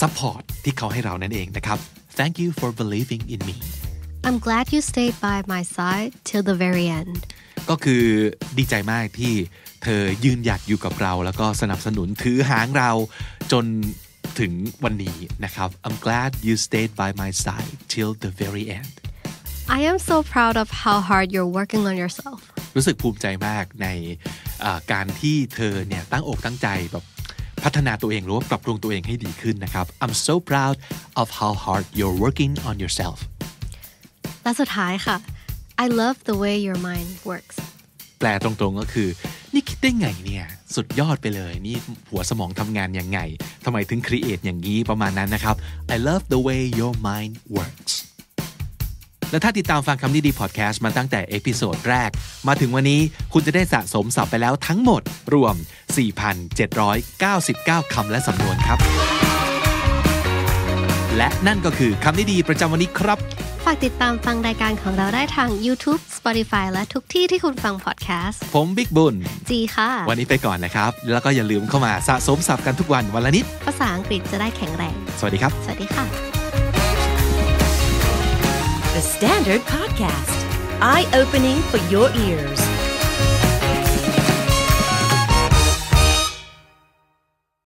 [0.00, 1.78] support ที่เขาให้เรานั่นเองนะครับ
[2.18, 3.56] Thank you for believing in me
[4.26, 7.18] I'm glad you stayed by my side till the very end
[7.70, 8.04] ก็คือ
[8.58, 9.34] ดีใจมากที่
[9.82, 12.90] เธอยืนหยัดอยู่กับเรา แล้วก็สนับสนุนถือหางเรา
[13.52, 13.64] จน
[14.40, 14.52] ถึง
[14.84, 18.94] วันนี้นะครับ I'm glad you stayed by my side till the very end
[19.76, 22.40] I am so proud of how hard you're working on yourself
[22.76, 23.88] รู้สึกภูมิใจมากใน
[24.64, 27.04] อ่าการที่เธอเนี่ยตั้งอกตั้งใจแบบ
[27.64, 30.76] พัฒนาตัวเองหรือว่าปรับปรุงตัวเองให้ดีขึ้นนะครับ I'm so proud
[31.20, 33.18] of how hard you're working on yourself
[34.42, 35.16] และสุดท้ายค่ะ
[35.84, 37.56] I love the way your mind works
[38.18, 39.08] แปลตรงๆก็คือ
[39.52, 41.76] นี่คิดได้ไงเนี่ย สุดยอดไปเลย นี่
[42.10, 43.18] หัวสมองทำงานยังไง
[43.64, 45.56] ทำไมถึง create อย่างนี้ประมาณนั้นนะครับ
[45.94, 47.94] I love the way your mind works
[49.30, 52.10] และถ้าติดตามฟังคำนี้ดีพอดแคสต์มาตั้งแต่ episode แรก
[52.48, 53.00] มาถึงวันนี้
[53.32, 55.02] คุณจะได้สะสมศัพท์ไปแล้วทั้งหมด
[55.34, 55.54] รวม
[56.34, 58.78] 4,799 คำและสำนวนครับ
[61.16, 63.18] และนั่นก็คือคำนี้ดีประจำวันนี้ครับ
[63.64, 69.14] ฝากติดตามฟังรายการของเราได้ทาง YouTube Spotify และทุกที่ที่คุณฟังพอดแคสต์ ผมบิ๊กบุญ
[69.48, 76.04] จีค่ะ วันนี้ไปก่อนนะครับ แล้วก็อย่าลืมเข้ามาสะสมศัพท์กันทุกวันวันละนิด ภาษาอังกฤษจะได้แข็งแรง สวัสดีครับ สวัสดีค่ะ
[78.94, 80.38] The Standard Podcast,
[80.80, 82.75] eye opening for your ears.